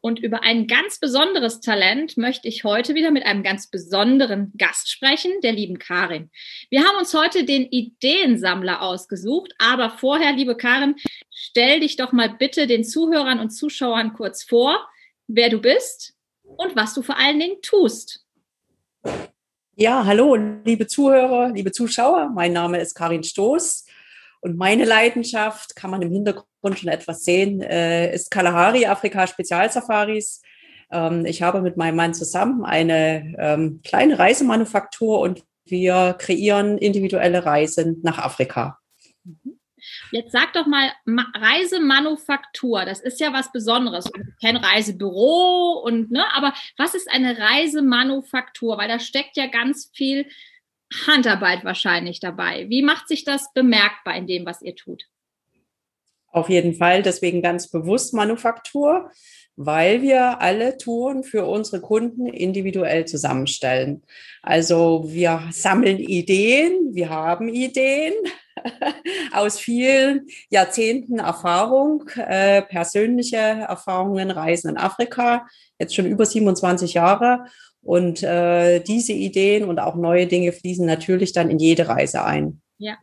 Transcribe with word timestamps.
Und 0.00 0.20
über 0.20 0.44
ein 0.44 0.68
ganz 0.68 1.00
besonderes 1.00 1.60
Talent 1.60 2.16
möchte 2.16 2.46
ich 2.46 2.62
heute 2.62 2.94
wieder 2.94 3.10
mit 3.10 3.26
einem 3.26 3.42
ganz 3.42 3.68
besonderen 3.68 4.52
Gast 4.56 4.90
sprechen, 4.90 5.32
der 5.42 5.52
lieben 5.52 5.78
Karin. 5.80 6.30
Wir 6.70 6.84
haben 6.84 6.98
uns 6.98 7.12
heute 7.14 7.44
den 7.44 7.66
Ideensammler 7.66 8.82
ausgesucht, 8.82 9.54
aber 9.58 9.90
vorher, 9.90 10.32
liebe 10.32 10.56
Karin, 10.56 10.94
stell 11.30 11.80
dich 11.80 11.96
doch 11.96 12.12
mal 12.12 12.30
bitte 12.30 12.68
den 12.68 12.84
Zuhörern 12.84 13.40
und 13.40 13.50
Zuschauern 13.50 14.12
kurz 14.12 14.44
vor, 14.44 14.88
wer 15.26 15.50
du 15.50 15.60
bist 15.60 16.14
und 16.44 16.76
was 16.76 16.94
du 16.94 17.02
vor 17.02 17.18
allen 17.18 17.40
Dingen 17.40 17.60
tust. 17.60 18.24
Ja, 19.74 20.04
hallo, 20.04 20.36
liebe 20.64 20.86
Zuhörer, 20.86 21.50
liebe 21.50 21.72
Zuschauer. 21.72 22.30
Mein 22.34 22.52
Name 22.52 22.80
ist 22.80 22.94
Karin 22.94 23.24
Stoß. 23.24 23.84
Und 24.40 24.56
meine 24.56 24.84
Leidenschaft, 24.84 25.74
kann 25.76 25.90
man 25.90 26.02
im 26.02 26.12
Hintergrund 26.12 26.78
schon 26.78 26.88
etwas 26.88 27.24
sehen, 27.24 27.60
äh, 27.60 28.14
ist 28.14 28.30
Kalahari 28.30 28.86
Afrika 28.86 29.26
Spezialsafaris. 29.26 30.42
Ähm, 30.90 31.26
ich 31.26 31.42
habe 31.42 31.60
mit 31.60 31.76
meinem 31.76 31.96
Mann 31.96 32.14
zusammen 32.14 32.64
eine 32.64 33.34
ähm, 33.38 33.80
kleine 33.84 34.18
Reisemanufaktur 34.18 35.20
und 35.20 35.44
wir 35.64 36.16
kreieren 36.18 36.78
individuelle 36.78 37.44
Reisen 37.44 38.00
nach 38.02 38.18
Afrika. 38.18 38.78
Jetzt 40.10 40.32
sag 40.32 40.52
doch 40.54 40.66
mal, 40.66 40.90
Reisemanufaktur, 41.06 42.84
das 42.84 43.00
ist 43.00 43.20
ja 43.20 43.32
was 43.32 43.52
Besonderes. 43.52 44.10
Kein 44.40 44.56
Reisebüro 44.56 45.82
und, 45.84 46.10
ne, 46.10 46.24
aber 46.34 46.54
was 46.76 46.94
ist 46.94 47.10
eine 47.10 47.38
Reisemanufaktur? 47.38 48.78
Weil 48.78 48.88
da 48.88 48.98
steckt 48.98 49.36
ja 49.36 49.46
ganz 49.46 49.90
viel 49.94 50.26
Handarbeit 51.06 51.64
wahrscheinlich 51.64 52.20
dabei. 52.20 52.66
Wie 52.68 52.82
macht 52.82 53.08
sich 53.08 53.24
das 53.24 53.52
bemerkbar 53.52 54.16
in 54.16 54.26
dem, 54.26 54.46
was 54.46 54.62
ihr 54.62 54.74
tut? 54.74 55.04
Auf 56.30 56.48
jeden 56.48 56.74
Fall, 56.74 57.02
deswegen 57.02 57.42
ganz 57.42 57.70
bewusst 57.70 58.14
Manufaktur, 58.14 59.10
weil 59.56 60.02
wir 60.02 60.40
alle 60.40 60.76
Touren 60.76 61.24
für 61.24 61.46
unsere 61.46 61.80
Kunden 61.80 62.26
individuell 62.26 63.06
zusammenstellen. 63.06 64.04
Also 64.42 65.04
wir 65.08 65.42
sammeln 65.50 65.98
Ideen, 65.98 66.94
wir 66.94 67.10
haben 67.10 67.48
Ideen 67.48 68.14
aus 69.32 69.58
vielen 69.58 70.26
Jahrzehnten 70.50 71.18
Erfahrung, 71.18 72.08
äh, 72.16 72.62
persönliche 72.62 73.36
Erfahrungen, 73.36 74.30
Reisen 74.30 74.70
in 74.70 74.76
Afrika, 74.76 75.46
jetzt 75.78 75.94
schon 75.94 76.06
über 76.06 76.24
27 76.24 76.94
Jahre 76.94 77.46
und 77.88 78.22
äh, 78.22 78.80
diese 78.80 79.14
Ideen 79.14 79.64
und 79.64 79.78
auch 79.78 79.94
neue 79.94 80.26
Dinge 80.26 80.52
fließen 80.52 80.84
natürlich 80.84 81.32
dann 81.32 81.48
in 81.48 81.58
jede 81.58 81.88
Reise 81.88 82.22
ein. 82.22 82.60
Ja. 82.76 82.98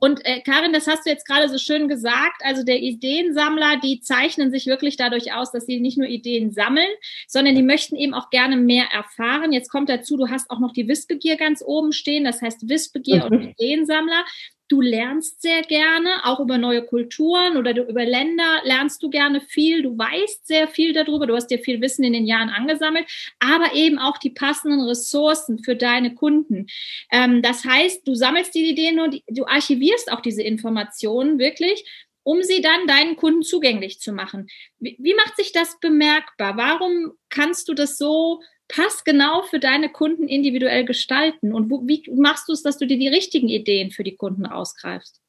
Und 0.00 0.20
äh, 0.24 0.40
Karin, 0.40 0.72
das 0.72 0.88
hast 0.88 1.06
du 1.06 1.10
jetzt 1.10 1.28
gerade 1.28 1.48
so 1.48 1.58
schön 1.58 1.86
gesagt. 1.86 2.42
Also 2.42 2.64
der 2.64 2.80
Ideensammler, 2.80 3.78
die 3.80 4.00
zeichnen 4.00 4.50
sich 4.50 4.66
wirklich 4.66 4.96
dadurch 4.96 5.32
aus, 5.32 5.52
dass 5.52 5.66
sie 5.66 5.78
nicht 5.78 5.96
nur 5.96 6.08
Ideen 6.08 6.50
sammeln, 6.50 6.88
sondern 7.28 7.54
die 7.54 7.62
möchten 7.62 7.94
eben 7.94 8.14
auch 8.14 8.30
gerne 8.30 8.56
mehr 8.56 8.86
erfahren. 8.92 9.52
Jetzt 9.52 9.70
kommt 9.70 9.88
dazu, 9.88 10.16
du 10.16 10.28
hast 10.28 10.50
auch 10.50 10.58
noch 10.58 10.72
die 10.72 10.88
Wissbegier 10.88 11.36
ganz 11.36 11.62
oben 11.64 11.92
stehen. 11.92 12.24
Das 12.24 12.42
heißt 12.42 12.68
Wissbegier 12.68 13.26
mhm. 13.26 13.30
und 13.30 13.42
Ideensammler. 13.50 14.24
Du 14.68 14.80
lernst 14.80 15.42
sehr 15.42 15.62
gerne, 15.62 16.24
auch 16.24 16.40
über 16.40 16.58
neue 16.58 16.84
Kulturen 16.84 17.56
oder 17.56 17.76
über 17.88 18.04
Länder 18.04 18.60
lernst 18.64 19.02
du 19.02 19.10
gerne 19.10 19.40
viel. 19.40 19.82
Du 19.82 19.96
weißt 19.96 20.46
sehr 20.46 20.66
viel 20.66 20.92
darüber. 20.92 21.26
Du 21.26 21.36
hast 21.36 21.48
dir 21.48 21.60
viel 21.60 21.80
Wissen 21.80 22.04
in 22.04 22.12
den 22.12 22.26
Jahren 22.26 22.48
angesammelt, 22.48 23.06
aber 23.38 23.74
eben 23.74 23.98
auch 23.98 24.18
die 24.18 24.30
passenden 24.30 24.80
Ressourcen 24.80 25.62
für 25.62 25.76
deine 25.76 26.14
Kunden. 26.14 26.66
Ähm, 27.12 27.42
das 27.42 27.64
heißt, 27.64 28.06
du 28.08 28.14
sammelst 28.14 28.54
die 28.54 28.68
Ideen 28.68 28.98
und 28.98 29.22
du 29.28 29.46
archivierst 29.46 30.10
auch 30.10 30.20
diese 30.20 30.42
Informationen 30.42 31.38
wirklich 31.38 31.84
um 32.26 32.42
sie 32.42 32.60
dann 32.60 32.88
deinen 32.88 33.14
Kunden 33.14 33.44
zugänglich 33.44 34.00
zu 34.00 34.10
machen. 34.10 34.48
Wie, 34.80 34.96
wie, 34.98 35.14
macht 35.14 35.36
sich 35.36 35.52
das 35.52 35.78
bemerkbar? 35.78 36.56
Warum 36.56 37.12
kannst 37.28 37.68
du 37.68 37.72
das 37.72 37.98
so 37.98 38.42
passgenau 38.68 39.42
für 39.42 39.60
deine 39.60 39.90
Kunden 39.90 40.28
individuell 40.28 40.84
gestalten? 40.84 41.52
Und 41.52 41.70
wo, 41.70 41.86
wie 41.86 42.02
machst 42.14 42.48
du 42.48 42.52
es, 42.52 42.62
dass 42.62 42.78
du 42.78 42.86
dir 42.86 42.98
die 42.98 43.08
richtigen 43.08 43.48
Ideen 43.48 43.90
für 43.90 44.04
die 44.04 44.16
Kunden 44.16 44.46
ausgreifst? 44.46 45.20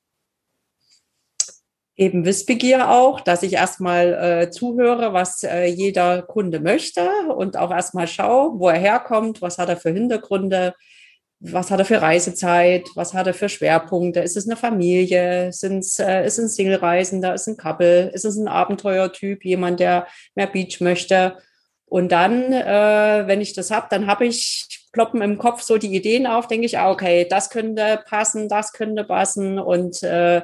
Eben 1.95 2.25
Wissbegier 2.25 2.91
auch, 2.91 3.21
dass 3.21 3.41
ich 3.41 3.53
erstmal 3.53 4.13
äh, 4.13 4.51
zuhöre, 4.51 5.13
was 5.13 5.43
äh, 5.43 5.65
jeder 5.65 6.21
Kunde 6.21 6.59
möchte 6.59 7.09
und 7.35 7.57
auch 7.57 7.71
erstmal 7.71 8.07
schaue, 8.07 8.59
wo 8.59 8.69
er 8.69 8.77
herkommt, 8.77 9.41
was 9.41 9.57
hat 9.57 9.69
er 9.69 9.77
für 9.77 9.89
Hintergründe, 9.89 10.75
was 11.39 11.71
hat 11.71 11.79
er 11.79 11.85
für 11.85 11.99
Reisezeit, 12.01 12.87
was 12.93 13.15
hat 13.15 13.25
er 13.25 13.33
für 13.33 13.49
Schwerpunkte, 13.49 14.19
ist 14.19 14.37
es 14.37 14.47
eine 14.47 14.55
Familie, 14.55 15.51
Sind's, 15.51 15.97
äh, 15.97 16.25
ist 16.25 16.37
es 16.37 16.45
ein 16.45 16.49
Single-Reisender, 16.49 17.33
ist 17.33 17.41
es 17.41 17.47
ein 17.47 17.57
Couple, 17.57 18.11
ist 18.11 18.25
es 18.25 18.37
ein 18.37 18.47
Abenteuertyp, 18.47 19.43
jemand, 19.43 19.79
der 19.79 20.07
mehr 20.35 20.47
Beach 20.47 20.79
möchte 20.81 21.37
und 21.89 22.11
dann, 22.11 22.51
äh, 22.51 23.23
wenn 23.27 23.39
ich 23.39 23.53
das 23.53 23.71
habe, 23.71 23.87
dann 23.89 24.07
habe 24.07 24.25
ich, 24.25 24.67
ploppen 24.91 25.21
im 25.21 25.37
Kopf 25.37 25.61
so 25.61 25.77
die 25.77 25.95
Ideen 25.95 26.25
auf, 26.25 26.47
denke 26.47 26.65
ich, 26.65 26.77
ah, 26.77 26.89
okay, 26.91 27.27
das 27.29 27.49
könnte 27.49 28.01
passen, 28.07 28.49
das 28.49 28.73
könnte 28.73 29.03
passen. 29.03 29.59
Und 29.59 30.01
äh, 30.03 30.41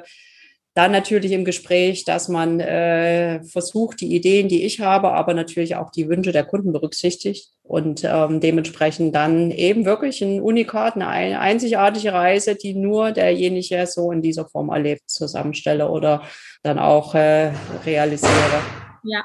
dann 0.74 0.92
natürlich 0.92 1.32
im 1.32 1.44
Gespräch, 1.44 2.04
dass 2.04 2.28
man 2.28 2.60
äh, 2.60 3.42
versucht, 3.44 4.00
die 4.00 4.14
Ideen, 4.14 4.48
die 4.48 4.64
ich 4.64 4.80
habe, 4.80 5.12
aber 5.12 5.34
natürlich 5.34 5.76
auch 5.76 5.90
die 5.90 6.08
Wünsche 6.08 6.32
der 6.32 6.44
Kunden 6.44 6.72
berücksichtigt 6.72 7.50
und 7.62 8.02
ähm, 8.04 8.40
dementsprechend 8.40 9.14
dann 9.14 9.50
eben 9.50 9.84
wirklich 9.84 10.22
ein 10.22 10.40
Unikat, 10.40 10.96
eine 10.96 11.40
einzigartige 11.40 12.12
Reise, 12.12 12.56
die 12.56 12.74
nur 12.74 13.12
derjenige 13.12 13.86
so 13.86 14.10
in 14.12 14.22
dieser 14.22 14.48
Form 14.48 14.70
erlebt, 14.70 15.02
zusammenstelle 15.06 15.88
oder 15.88 16.22
dann 16.62 16.78
auch 16.78 17.14
äh, 17.14 17.52
realisiere. 17.84 18.62
Ja, 19.04 19.22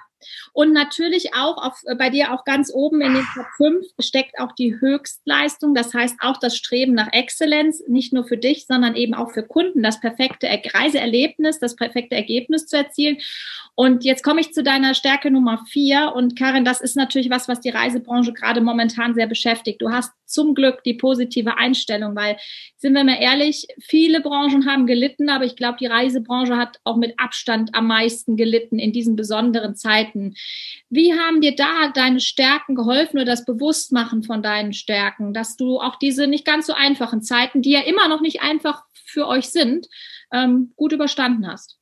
und 0.53 0.73
natürlich 0.73 1.33
auch 1.35 1.57
auf, 1.57 1.81
äh, 1.85 1.95
bei 1.95 2.09
dir 2.09 2.33
auch 2.33 2.43
ganz 2.43 2.71
oben 2.73 3.01
in 3.01 3.13
den 3.13 3.25
Top 3.33 3.47
5 3.57 3.85
steckt 3.99 4.39
auch 4.39 4.51
die 4.53 4.79
Höchstleistung. 4.79 5.73
Das 5.73 5.93
heißt 5.93 6.17
auch 6.21 6.37
das 6.37 6.55
Streben 6.55 6.93
nach 6.93 7.11
Exzellenz, 7.11 7.83
nicht 7.87 8.13
nur 8.13 8.23
für 8.25 8.37
dich, 8.37 8.65
sondern 8.67 8.95
eben 8.95 9.13
auch 9.13 9.31
für 9.31 9.43
Kunden, 9.43 9.83
das 9.83 9.99
perfekte 9.99 10.47
Reiseerlebnis, 10.47 11.59
das 11.59 11.75
perfekte 11.75 12.15
Ergebnis 12.15 12.67
zu 12.67 12.77
erzielen. 12.77 13.17
Und 13.75 14.03
jetzt 14.03 14.23
komme 14.23 14.41
ich 14.41 14.53
zu 14.53 14.61
deiner 14.61 14.93
Stärke 14.93 15.31
Nummer 15.31 15.63
vier. 15.69 16.11
Und 16.13 16.37
Karin, 16.37 16.65
das 16.65 16.81
ist 16.81 16.97
natürlich 16.97 17.29
was, 17.29 17.47
was 17.47 17.61
die 17.61 17.69
Reisebranche 17.69 18.33
gerade 18.33 18.59
momentan 18.59 19.13
sehr 19.13 19.27
beschäftigt. 19.27 19.81
Du 19.81 19.89
hast 19.89 20.11
zum 20.25 20.53
Glück 20.53 20.83
die 20.83 20.93
positive 20.93 21.57
Einstellung, 21.57 22.15
weil, 22.15 22.37
sind 22.77 22.93
wir 22.93 23.03
mal 23.03 23.17
ehrlich, 23.19 23.67
viele 23.79 24.21
Branchen 24.21 24.65
haben 24.65 24.85
gelitten, 24.85 25.29
aber 25.29 25.45
ich 25.45 25.55
glaube, 25.55 25.77
die 25.79 25.85
Reisebranche 25.85 26.57
hat 26.57 26.79
auch 26.83 26.97
mit 26.97 27.13
Abstand 27.17 27.73
am 27.73 27.87
meisten 27.87 28.35
gelitten 28.35 28.79
in 28.79 28.91
diesen 28.91 29.15
besonderen 29.15 29.75
Zeiten. 29.75 30.08
Wie 30.89 31.13
haben 31.13 31.41
dir 31.41 31.55
da 31.55 31.91
deine 31.93 32.19
Stärken 32.19 32.75
geholfen 32.75 33.17
oder 33.17 33.25
das 33.25 33.45
Bewusstmachen 33.45 34.23
von 34.23 34.41
deinen 34.41 34.73
Stärken, 34.73 35.33
dass 35.33 35.55
du 35.57 35.79
auch 35.79 35.97
diese 35.97 36.27
nicht 36.27 36.45
ganz 36.45 36.67
so 36.67 36.73
einfachen 36.73 37.21
Zeiten, 37.21 37.61
die 37.61 37.71
ja 37.71 37.81
immer 37.81 38.07
noch 38.07 38.21
nicht 38.21 38.41
einfach 38.41 38.83
für 39.05 39.27
euch 39.27 39.49
sind, 39.49 39.87
ähm, 40.31 40.73
gut 40.75 40.91
überstanden 40.91 41.47
hast? 41.47 41.79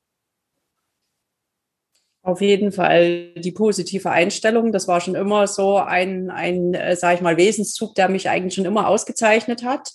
Auf 2.22 2.40
jeden 2.40 2.72
Fall 2.72 3.32
die 3.36 3.52
positive 3.52 4.10
Einstellung. 4.10 4.70
Das 4.72 4.86
war 4.86 5.00
schon 5.00 5.14
immer 5.14 5.46
so 5.46 5.78
ein, 5.78 6.30
ein 6.30 6.74
äh, 6.74 6.94
sage 6.94 7.14
ich 7.14 7.20
mal, 7.22 7.36
Wesenszug, 7.36 7.94
der 7.94 8.08
mich 8.08 8.28
eigentlich 8.28 8.54
schon 8.54 8.66
immer 8.66 8.88
ausgezeichnet 8.88 9.64
hat. 9.64 9.92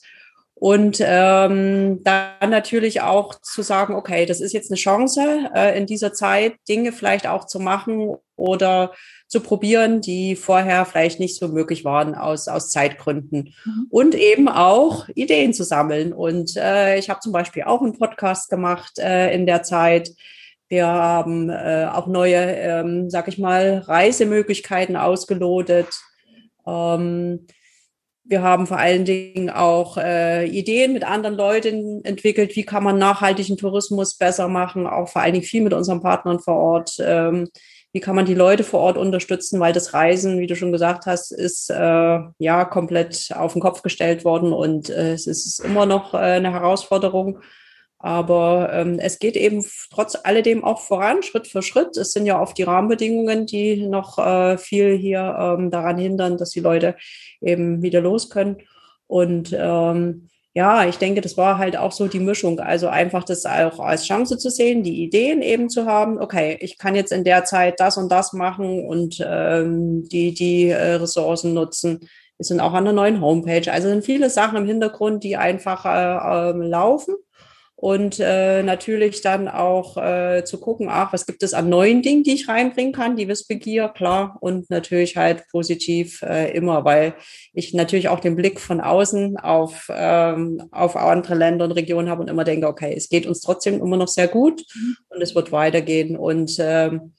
Und 0.56 1.00
ähm, 1.02 2.04
dann 2.04 2.50
natürlich 2.50 3.02
auch 3.02 3.36
zu 3.42 3.64
sagen, 3.64 3.96
okay, 3.96 4.26
das 4.26 4.40
ist 4.40 4.54
jetzt 4.54 4.72
eine 4.72 4.78
Chance, 4.78 5.50
äh, 5.54 5.78
in 5.78 5.86
dieser 5.86 6.14
Zeit 6.14 6.56
Dinge 6.70 6.92
vielleicht 6.92 7.28
auch 7.28 7.46
zu 7.46 7.60
machen 7.60 8.16
oder 8.36 8.94
zu 9.28 9.42
probieren, 9.42 10.00
die 10.00 10.36
vorher 10.36 10.86
vielleicht 10.86 11.20
nicht 11.20 11.38
so 11.38 11.48
möglich 11.48 11.84
waren 11.84 12.14
aus, 12.14 12.48
aus 12.48 12.70
Zeitgründen. 12.70 13.54
Mhm. 13.66 13.88
Und 13.90 14.16
eben 14.16 14.48
auch 14.48 15.10
Ideen 15.16 15.54
zu 15.54 15.64
sammeln. 15.64 16.14
Und 16.14 16.56
äh, 16.56 16.98
ich 16.98 17.10
habe 17.10 17.20
zum 17.20 17.32
Beispiel 17.32 17.64
auch 17.64 17.82
einen 17.82 17.98
Podcast 17.98 18.50
gemacht 18.50 19.00
äh, 19.00 19.34
in 19.34 19.48
der 19.48 19.64
Zeit. 19.64 20.12
Wir 20.70 20.88
haben 20.88 21.50
äh, 21.50 21.88
auch 21.92 22.08
neue, 22.08 22.38
ähm, 22.38 23.10
sag 23.10 23.28
ich 23.28 23.38
mal, 23.38 23.80
Reisemöglichkeiten 23.88 24.96
ausgelotet. 24.96 25.88
Ähm, 26.66 27.48
wir 28.26 28.42
haben 28.42 28.68
vor 28.68 28.78
allen 28.78 29.06
Dingen 29.06 29.50
auch 29.50 29.98
äh, 29.98 30.46
Ideen 30.46 30.94
mit 30.94 31.04
anderen 31.04 31.36
Leuten 31.36 32.04
entwickelt, 32.06 32.56
wie 32.56 32.64
kann 32.64 32.84
man 32.84 32.98
nachhaltigen 32.98 33.58
Tourismus 33.58 34.18
besser 34.18 34.48
machen, 34.48 34.88
auch 34.88 35.10
vor 35.10 35.22
allen 35.22 35.34
Dingen 35.34 35.46
viel 35.46 35.62
mit 35.62 35.74
unseren 35.74 36.02
Partnern 36.02 36.40
vor 36.40 36.56
Ort. 36.56 36.96
Ähm, 37.00 37.50
wie 37.92 38.00
kann 38.00 38.16
man 38.16 38.26
die 38.26 38.34
Leute 38.34 38.64
vor 38.64 38.80
Ort 38.80 38.98
unterstützen, 38.98 39.60
weil 39.60 39.72
das 39.72 39.94
Reisen, 39.94 40.40
wie 40.40 40.48
du 40.48 40.56
schon 40.56 40.72
gesagt 40.72 41.06
hast, 41.06 41.32
ist 41.32 41.70
äh, 41.70 42.20
ja 42.40 42.66
komplett 42.66 43.30
auf 43.36 43.54
den 43.54 43.62
Kopf 43.62 43.84
gestellt 43.84 44.26
worden 44.26 44.52
und 44.52 44.90
äh, 44.90 45.14
es 45.14 45.28
ist 45.28 45.60
immer 45.60 45.86
noch 45.86 46.16
äh, 46.16 46.18
eine 46.18 46.52
Herausforderung. 46.52 47.40
Aber 48.04 48.70
ähm, 48.74 49.00
es 49.00 49.18
geht 49.18 49.38
eben 49.38 49.64
trotz 49.90 50.18
alledem 50.22 50.66
auch 50.66 50.82
voran, 50.82 51.24
Schritt 51.24 51.48
für 51.48 51.62
Schritt. 51.62 51.96
Es 51.96 52.12
sind 52.12 52.26
ja 52.26 52.42
oft 52.42 52.58
die 52.58 52.64
Rahmenbedingungen, 52.64 53.46
die 53.46 53.88
noch 53.88 54.20
äh, 54.20 54.58
viel 54.58 54.98
hier 54.98 55.38
ähm, 55.40 55.72
daran 55.72 55.98
hindern, 55.98 56.36
dass 56.36 56.50
die 56.50 56.60
Leute 56.60 56.98
eben 57.40 57.82
wieder 57.82 58.02
los 58.02 58.30
können. 58.30 58.58
Und 59.08 59.56
ähm, 59.58 60.28
ja, 60.54 60.86
ich 60.86 60.98
denke, 60.98 61.22
das 61.22 61.38
war 61.38 61.58
halt 61.58 61.78
auch 61.78 61.94
so 61.94 62.10
die 62.10 62.20
Mischung. 62.20 62.60
Also 62.60 62.90
einfach 62.90 63.24
das 63.24 63.46
auch 63.46 63.80
als 63.80 64.04
Chance 64.04 64.38
zu 64.38 64.50
sehen, 64.50 64.84
die 64.84 65.02
Ideen 65.02 65.42
eben 65.42 65.70
zu 65.70 65.86
haben. 65.86 66.20
Okay, 66.20 66.58
ich 66.60 66.78
kann 66.78 66.96
jetzt 66.96 67.14
in 67.14 67.24
der 67.24 67.46
Zeit 67.46 67.80
das 67.80 67.96
und 67.96 68.12
das 68.12 68.34
machen 68.34 68.86
und 68.86 69.26
ähm, 69.26 70.10
die, 70.10 70.34
die 70.34 70.68
äh, 70.68 70.96
Ressourcen 70.96 71.54
nutzen. 71.54 72.02
Wir 72.38 72.44
sind 72.44 72.60
auch 72.60 72.74
an 72.74 72.84
der 72.84 72.94
neuen 72.94 73.22
Homepage. 73.22 73.72
Also 73.72 73.88
sind 73.88 74.04
viele 74.04 74.30
Sachen 74.30 74.58
im 74.58 74.66
Hintergrund, 74.66 75.24
die 75.24 75.38
einfach 75.38 75.86
äh, 75.86 76.50
äh, 76.50 76.68
laufen 76.68 77.16
und 77.84 78.18
äh, 78.22 78.64
natürlich 78.64 79.20
dann 79.20 79.50
auch 79.50 79.98
äh, 79.98 80.46
zu 80.46 80.58
gucken, 80.62 80.88
ach, 80.90 81.12
was 81.12 81.26
gibt 81.26 81.44
es 81.44 81.54
an 81.54 81.68
neuen 81.68 82.02
Dingen, 82.02 82.24
die 82.24 82.32
ich 82.36 82.48
reinbringen 82.48 82.94
kann, 82.94 83.18
die 83.18 83.28
Wissbegier, 83.28 83.90
klar, 83.90 84.38
und 84.40 84.70
natürlich 84.70 85.18
halt 85.18 85.44
positiv 85.52 86.22
äh, 86.22 86.56
immer, 86.56 86.86
weil 86.86 87.14
ich 87.52 87.74
natürlich 87.74 88.08
auch 88.08 88.22
den 88.22 88.38
Blick 88.38 88.62
von 88.62 88.80
außen 88.80 89.36
auf, 89.36 89.88
ähm, 89.94 90.64
auf 90.72 90.96
andere 90.96 91.36
Länder 91.36 91.66
und 91.66 91.74
Regionen 91.74 92.10
habe 92.10 92.22
und 92.22 92.30
immer 92.30 92.46
denke, 92.46 92.70
okay, 92.70 92.94
es 92.96 93.10
geht 93.10 93.26
uns 93.26 93.42
trotzdem 93.42 93.82
immer 93.82 93.98
noch 93.98 94.08
sehr 94.08 94.30
gut 94.30 94.64
mhm. 94.74 94.96
und 95.10 95.22
es 95.22 95.36
wird 95.36 95.52
weitergehen 95.52 96.16
und 96.16 96.56
ähm, 96.60 97.12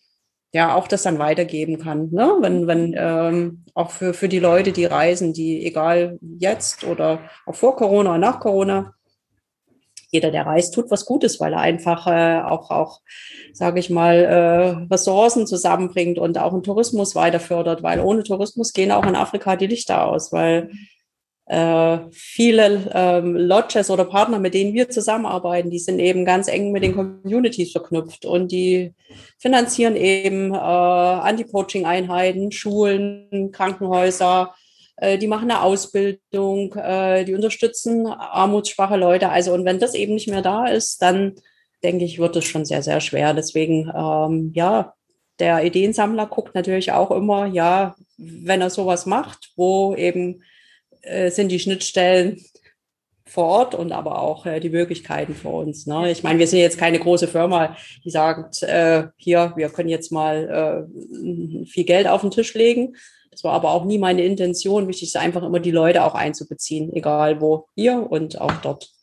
ja, 0.54 0.74
auch 0.74 0.88
das 0.88 1.02
dann 1.02 1.18
weitergeben 1.18 1.78
kann, 1.78 2.08
ne? 2.10 2.38
wenn, 2.40 2.66
wenn 2.66 2.94
ähm, 2.96 3.64
auch 3.74 3.90
für, 3.90 4.14
für 4.14 4.30
die 4.30 4.38
Leute, 4.38 4.72
die 4.72 4.86
reisen, 4.86 5.34
die 5.34 5.66
egal 5.66 6.18
jetzt 6.38 6.84
oder 6.84 7.18
auch 7.44 7.54
vor 7.54 7.76
Corona 7.76 8.10
oder 8.10 8.18
nach 8.18 8.40
Corona, 8.40 8.93
jeder, 10.14 10.30
der 10.30 10.46
reist, 10.46 10.72
tut 10.74 10.90
was 10.90 11.04
Gutes, 11.04 11.40
weil 11.40 11.52
er 11.52 11.60
einfach 11.60 12.06
äh, 12.06 12.40
auch, 12.42 12.70
auch 12.70 13.00
sage 13.52 13.80
ich 13.80 13.90
mal, 13.90 14.14
äh, 14.14 14.92
Ressourcen 14.92 15.46
zusammenbringt 15.46 16.18
und 16.18 16.38
auch 16.38 16.52
einen 16.52 16.62
Tourismus 16.62 17.14
weiter 17.14 17.40
fördert, 17.40 17.82
weil 17.82 18.00
ohne 18.00 18.22
Tourismus 18.22 18.72
gehen 18.72 18.92
auch 18.92 19.06
in 19.06 19.16
Afrika 19.16 19.56
die 19.56 19.66
Lichter 19.66 20.06
aus, 20.06 20.32
weil 20.32 20.70
äh, 21.46 21.98
viele 22.10 22.90
ähm, 22.94 23.36
Lodges 23.36 23.90
oder 23.90 24.06
Partner, 24.06 24.38
mit 24.38 24.54
denen 24.54 24.72
wir 24.72 24.88
zusammenarbeiten, 24.88 25.70
die 25.70 25.78
sind 25.78 25.98
eben 25.98 26.24
ganz 26.24 26.48
eng 26.48 26.72
mit 26.72 26.82
den 26.82 26.94
Communities 26.94 27.72
verknüpft 27.72 28.24
und 28.24 28.50
die 28.50 28.94
finanzieren 29.38 29.94
eben 29.94 30.54
äh, 30.54 30.56
Anti-Poaching-Einheiten, 30.56 32.50
Schulen, 32.50 33.50
Krankenhäuser, 33.52 34.54
die 35.00 35.26
machen 35.26 35.50
eine 35.50 35.62
Ausbildung, 35.62 36.72
äh, 36.74 37.24
die 37.24 37.34
unterstützen 37.34 38.06
armutsschwache 38.06 38.96
Leute. 38.96 39.28
Also 39.28 39.52
und 39.52 39.64
wenn 39.64 39.80
das 39.80 39.94
eben 39.94 40.14
nicht 40.14 40.28
mehr 40.28 40.42
da 40.42 40.66
ist, 40.66 41.02
dann 41.02 41.34
denke 41.82 42.04
ich, 42.04 42.18
wird 42.18 42.36
es 42.36 42.44
schon 42.44 42.64
sehr, 42.64 42.82
sehr 42.82 43.00
schwer. 43.00 43.34
Deswegen, 43.34 43.90
ähm, 43.94 44.52
ja, 44.54 44.94
der 45.38 45.64
Ideensammler 45.64 46.26
guckt 46.26 46.54
natürlich 46.54 46.92
auch 46.92 47.10
immer, 47.10 47.46
ja, 47.46 47.94
wenn 48.16 48.60
er 48.60 48.70
sowas 48.70 49.06
macht, 49.06 49.52
wo 49.56 49.94
eben 49.94 50.42
äh, 51.02 51.30
sind 51.30 51.50
die 51.50 51.58
Schnittstellen 51.58 52.40
vor 53.26 53.44
Ort 53.46 53.74
und 53.74 53.92
aber 53.92 54.20
auch 54.20 54.46
äh, 54.46 54.60
die 54.60 54.70
Möglichkeiten 54.70 55.34
für 55.34 55.48
uns. 55.48 55.86
Ne? 55.86 56.10
Ich 56.10 56.22
meine, 56.22 56.38
wir 56.38 56.46
sind 56.46 56.60
jetzt 56.60 56.78
keine 56.78 56.98
große 56.98 57.26
Firma, 57.26 57.76
die 58.04 58.10
sagt, 58.10 58.62
äh, 58.62 59.08
hier, 59.16 59.52
wir 59.56 59.70
können 59.70 59.88
jetzt 59.88 60.12
mal 60.12 60.86
äh, 60.86 61.66
viel 61.66 61.84
Geld 61.84 62.06
auf 62.06 62.20
den 62.20 62.30
Tisch 62.30 62.54
legen, 62.54 62.96
das 63.34 63.44
war 63.44 63.52
aber 63.52 63.72
auch 63.72 63.84
nie 63.84 63.98
meine 63.98 64.24
Intention. 64.24 64.86
Wichtig 64.86 65.08
ist 65.08 65.16
einfach 65.16 65.42
immer 65.42 65.60
die 65.60 65.72
Leute 65.72 66.04
auch 66.04 66.14
einzubeziehen, 66.14 66.92
egal 66.92 67.40
wo, 67.40 67.66
hier 67.74 68.10
und 68.10 68.40
auch 68.40 68.52
dort. 68.62 68.94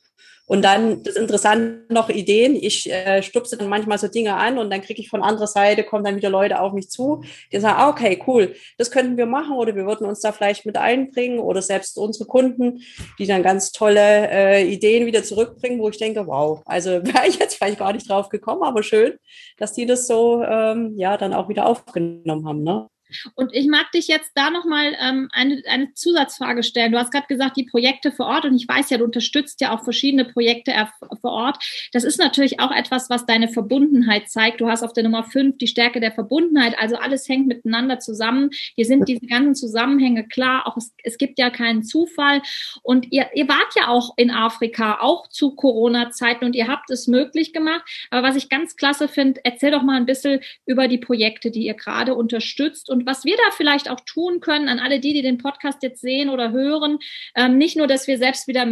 Und 0.52 0.64
dann 0.64 1.02
das 1.04 1.16
Interessante 1.16 1.86
noch 1.88 2.10
Ideen. 2.10 2.56
Ich 2.56 2.92
äh, 2.92 3.24
stupse 3.24 3.56
dann 3.56 3.70
manchmal 3.70 3.98
so 3.98 4.10
Dinge 4.10 4.36
an 4.36 4.58
und 4.58 4.70
dann 4.70 4.82
kriege 4.82 5.00
ich 5.02 5.08
von 5.08 5.24
anderer 5.24 5.48
Seite, 5.48 5.86
kommen 5.86 6.04
dann 6.04 6.18
wieder 6.18 6.30
Leute 6.30 6.60
auf 6.60 6.74
mich 6.74 6.90
zu, 6.90 7.24
die 7.54 7.60
sagen, 7.62 7.78
ah, 7.80 7.88
okay, 7.88 8.22
cool, 8.28 8.54
das 8.78 8.92
könnten 8.92 9.16
wir 9.16 9.28
machen 9.28 9.56
oder 9.56 9.76
wir 9.78 9.86
würden 9.86 10.06
uns 10.06 10.20
da 10.20 10.34
vielleicht 10.34 10.66
mit 10.66 10.76
einbringen 10.76 11.40
oder 11.40 11.62
selbst 11.62 11.98
unsere 11.98 12.26
Kunden, 12.26 12.82
die 13.18 13.28
dann 13.28 13.44
ganz 13.44 13.72
tolle 13.72 14.30
äh, 14.30 14.70
Ideen 14.70 15.06
wieder 15.06 15.24
zurückbringen, 15.24 15.80
wo 15.80 15.88
ich 15.88 15.98
denke, 15.98 16.28
wow, 16.28 16.62
also 16.66 16.90
wäre 17.06 17.28
ich 17.28 17.40
jetzt 17.40 17.56
vielleicht 17.56 17.80
gar 17.80 17.94
nicht 17.94 18.10
drauf 18.10 18.28
gekommen, 18.28 18.64
aber 18.64 18.84
schön, 18.84 19.14
dass 19.56 19.72
die 19.72 19.86
das 19.86 20.06
so 20.06 20.44
ähm, 20.44 20.96
ja 20.98 21.16
dann 21.16 21.34
auch 21.34 21.48
wieder 21.48 21.66
aufgenommen 21.66 22.46
haben. 22.46 22.64
Ne? 22.64 22.90
Und 23.36 23.54
ich 23.54 23.68
mag 23.68 23.92
dich 23.92 24.08
jetzt 24.08 24.32
da 24.36 24.50
nochmal 24.50 24.96
ähm, 25.00 25.30
eine, 25.32 25.62
eine 25.68 25.94
Zusatzfrage 25.94 26.64
stellen. 26.64 26.92
Du 26.92 27.00
hast 27.00 27.12
gerade 27.12 27.28
gesagt, 27.28 27.58
die 27.58 27.66
Projekte 27.66 28.12
vor 28.12 28.28
Ort 28.28 28.46
und 28.46 28.56
ich 28.56 28.68
weiß 28.68 28.90
ja, 28.90 28.98
du 28.98 29.06
unterstützt 29.06 29.62
ja 29.62 29.74
auch 29.76 29.84
verschiedene 29.84 30.26
Projekte 30.26 30.74
vor 31.22 31.32
Ort. 31.32 31.64
Das 31.92 32.04
ist 32.04 32.20
natürlich 32.20 32.60
auch 32.60 32.72
etwas, 32.72 33.10
was 33.10 33.26
deine 33.26 33.48
Verbundenheit 33.48 34.30
zeigt. 34.30 34.62
Du 34.62 34.68
hast 34.68 34.84
auf 34.84 34.94
der 34.94 35.04
Nummer 35.04 35.24
fünf 35.24 35.58
die 35.58 35.68
Stärke 35.68 36.00
der 36.00 36.12
Verbundenheit. 36.12 36.76
Also 36.80 36.96
alles 36.96 37.28
hängt 37.28 37.48
miteinander 37.48 38.00
zusammen. 38.00 38.50
Hier 38.76 38.86
sind 38.86 39.08
diese 39.08 39.26
ganzen 39.26 39.56
Zusammenhänge 39.56 40.28
klar. 40.28 40.68
Auch 40.68 40.78
es, 40.78 40.94
es 41.04 41.18
gibt 41.18 41.40
ja 41.40 41.50
keinen 41.50 41.84
Zufall. 41.84 42.42
Und 42.84 43.12
ihr, 43.12 43.28
ihr 43.34 43.48
wart 43.48 43.74
ja 43.76 43.88
auch 43.88 44.14
in 44.18 44.32
Afrika, 44.32 45.00
auch 45.02 45.28
zu 45.28 45.56
Corona-Zeiten 45.56 46.46
und 46.46 46.56
ihr 46.56 46.68
habt 46.68 46.90
es 46.90 47.08
möglich 47.08 47.54
gemacht. 47.54 47.84
Aber 48.10 48.28
was 48.28 48.36
ich 48.36 48.50
ganz 48.50 48.76
klasse 48.76 49.08
finde, 49.08 49.42
erzähl 49.44 49.72
doch 49.72 49.84
mal 49.84 49.98
ein 49.98 50.06
bisschen 50.06 50.40
über 50.66 50.88
die 50.88 50.98
Projekte, 50.98 51.52
die 51.52 51.66
ihr 51.66 51.74
gerade 51.74 52.16
unterstützt 52.16 52.90
und 52.90 53.01
und 53.02 53.08
was 53.08 53.26
wir 53.26 53.36
da 53.36 53.52
vielleicht 53.52 53.90
auch 53.90 54.00
tun 54.02 54.40
können 54.40 54.70
an 54.70 54.80
alle 54.80 55.00
die, 55.00 55.14
die 55.14 55.22
den 55.24 55.40
Podcast 55.40 55.82
jetzt 55.82 56.02
sehen 56.02 56.30
oder 56.30 56.52
hören, 56.52 57.00
ähm, 57.36 57.58
nicht 57.58 57.76
nur, 57.76 57.88
dass 57.88 58.08
wir 58.08 58.18
selbst 58.18 58.48
wieder 58.48 58.68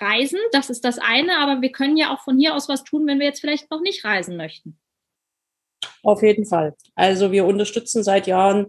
reisen, 0.00 0.38
das 0.52 0.70
ist 0.70 0.84
das 0.84 0.98
eine, 0.98 1.38
aber 1.38 1.60
wir 1.60 1.70
können 1.70 1.96
ja 1.96 2.12
auch 2.12 2.20
von 2.20 2.38
hier 2.38 2.54
aus 2.54 2.68
was 2.68 2.84
tun, 2.84 3.06
wenn 3.06 3.18
wir 3.18 3.26
jetzt 3.26 3.40
vielleicht 3.40 3.70
noch 3.70 3.80
nicht 3.80 4.04
reisen 4.04 4.36
möchten. 4.36 4.78
Auf 6.02 6.22
jeden 6.22 6.46
Fall. 6.46 6.74
Also 6.94 7.30
wir 7.30 7.44
unterstützen 7.44 8.02
seit 8.02 8.26
Jahren 8.26 8.68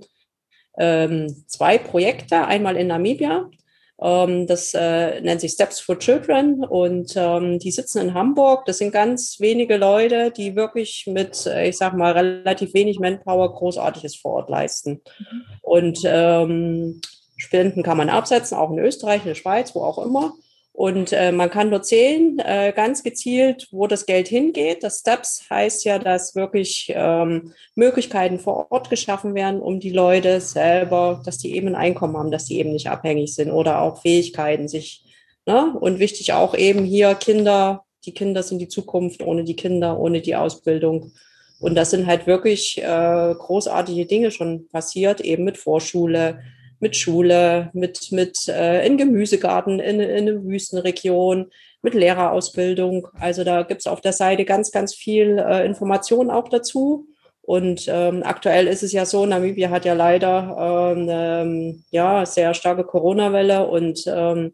ähm, 0.78 1.46
zwei 1.48 1.78
Projekte, 1.78 2.46
einmal 2.46 2.76
in 2.76 2.88
Namibia 2.88 3.50
das 3.98 4.74
äh, 4.74 5.22
nennt 5.22 5.40
sich 5.42 5.52
Steps 5.52 5.80
for 5.80 5.98
Children 5.98 6.66
und 6.66 7.14
ähm, 7.16 7.60
die 7.60 7.72
sitzen 7.72 8.02
in 8.02 8.14
Hamburg. 8.14 8.66
Das 8.66 8.80
sind 8.80 8.92
ganz 8.92 9.40
wenige 9.40 9.78
Leute, 9.78 10.32
die 10.32 10.56
wirklich 10.56 11.06
mit, 11.08 11.46
äh, 11.46 11.70
ich 11.70 11.78
sag 11.78 11.96
mal, 11.96 12.12
relativ 12.12 12.74
wenig 12.74 13.00
Manpower 13.00 13.54
Großartiges 13.54 14.18
vor 14.18 14.34
Ort 14.34 14.50
leisten. 14.50 15.02
Mhm. 15.20 15.42
Und 15.62 16.00
ähm, 16.04 17.02
Spenden 17.38 17.84
kann 17.84 17.98
man 17.98 18.10
absetzen, 18.10 18.58
auch 18.58 18.72
in 18.72 18.80
Österreich, 18.80 19.22
in 19.22 19.30
der 19.30 19.36
Schweiz, 19.36 19.74
wo 19.76 19.82
auch 19.82 20.04
immer. 20.06 20.34
Und 20.76 21.14
äh, 21.14 21.32
man 21.32 21.50
kann 21.50 21.70
nur 21.70 21.84
zählen, 21.84 22.38
äh, 22.40 22.74
ganz 22.76 23.02
gezielt, 23.02 23.70
wo 23.72 23.88
das 23.88 24.06
Geld 24.06 24.28
hingeht. 24.28 24.84
Das 24.84 25.00
STEPS 25.00 25.46
heißt 25.50 25.86
ja, 25.86 26.00
dass 26.00 26.36
wirklich 26.36 26.92
ähm, 26.94 27.54
Möglichkeiten 27.76 28.40
vor 28.40 28.70
Ort 28.70 28.90
geschaffen 28.90 29.36
werden, 29.36 29.62
um 29.62 29.80
die 29.80 29.92
Leute 29.92 30.42
selber, 30.42 31.22
dass 31.24 31.38
die 31.38 31.56
eben 31.56 31.70
ein 31.70 31.76
Einkommen 31.76 32.18
haben, 32.18 32.30
dass 32.30 32.44
die 32.44 32.60
eben 32.60 32.74
nicht 32.74 32.90
abhängig 32.90 33.34
sind 33.34 33.52
oder 33.52 33.82
auch 33.82 34.02
Fähigkeiten 34.02 34.68
sich. 34.68 35.06
Ne? 35.46 35.74
Und 35.80 36.00
wichtig 36.00 36.34
auch 36.34 36.54
eben 36.54 36.84
hier 36.84 37.16
Kinder, 37.16 37.86
die 38.04 38.14
Kinder 38.14 38.44
sind 38.44 38.60
die 38.60 38.68
Zukunft, 38.68 39.24
ohne 39.24 39.46
die 39.46 39.56
Kinder, 39.56 39.98
ohne 39.98 40.20
die 40.20 40.36
Ausbildung. 40.36 41.14
Und 41.62 41.76
das 41.76 41.92
sind 41.92 42.06
halt 42.06 42.28
wirklich 42.28 42.80
äh, 42.84 43.34
großartige 43.38 44.06
Dinge 44.08 44.30
schon 44.30 44.68
passiert, 44.68 45.22
eben 45.22 45.46
mit 45.46 45.58
Vorschule, 45.58 46.42
mit 46.80 46.96
Schule, 46.96 47.70
mit, 47.74 48.12
mit 48.12 48.48
äh, 48.48 48.86
in 48.86 48.98
Gemüsegarten, 48.98 49.80
in, 49.80 50.00
in 50.00 50.28
eine 50.28 50.44
Wüstenregion, 50.44 51.52
mit 51.82 51.94
Lehrerausbildung. 51.94 53.08
Also 53.20 53.44
da 53.44 53.64
gibt 53.64 53.82
es 53.82 53.88
auf 53.88 54.02
der 54.02 54.14
Seite 54.14 54.44
ganz, 54.44 54.72
ganz 54.72 54.94
viel 54.94 55.38
äh, 55.38 55.66
Informationen 55.66 56.32
auch 56.32 56.50
dazu. 56.50 57.08
Und 57.42 57.86
ähm, 57.88 58.24
aktuell 58.24 58.68
ist 58.68 58.82
es 58.82 58.92
ja 58.92 59.06
so, 59.06 59.26
Namibia 59.26 59.70
hat 59.70 59.86
ja 59.86 59.94
leider 59.94 60.94
ähm, 60.98 61.08
ähm, 61.10 61.84
ja 61.92 62.26
sehr 62.26 62.56
starke 62.56 62.84
Corona-Welle 62.84 63.68
und 63.68 64.04
ähm, 64.08 64.54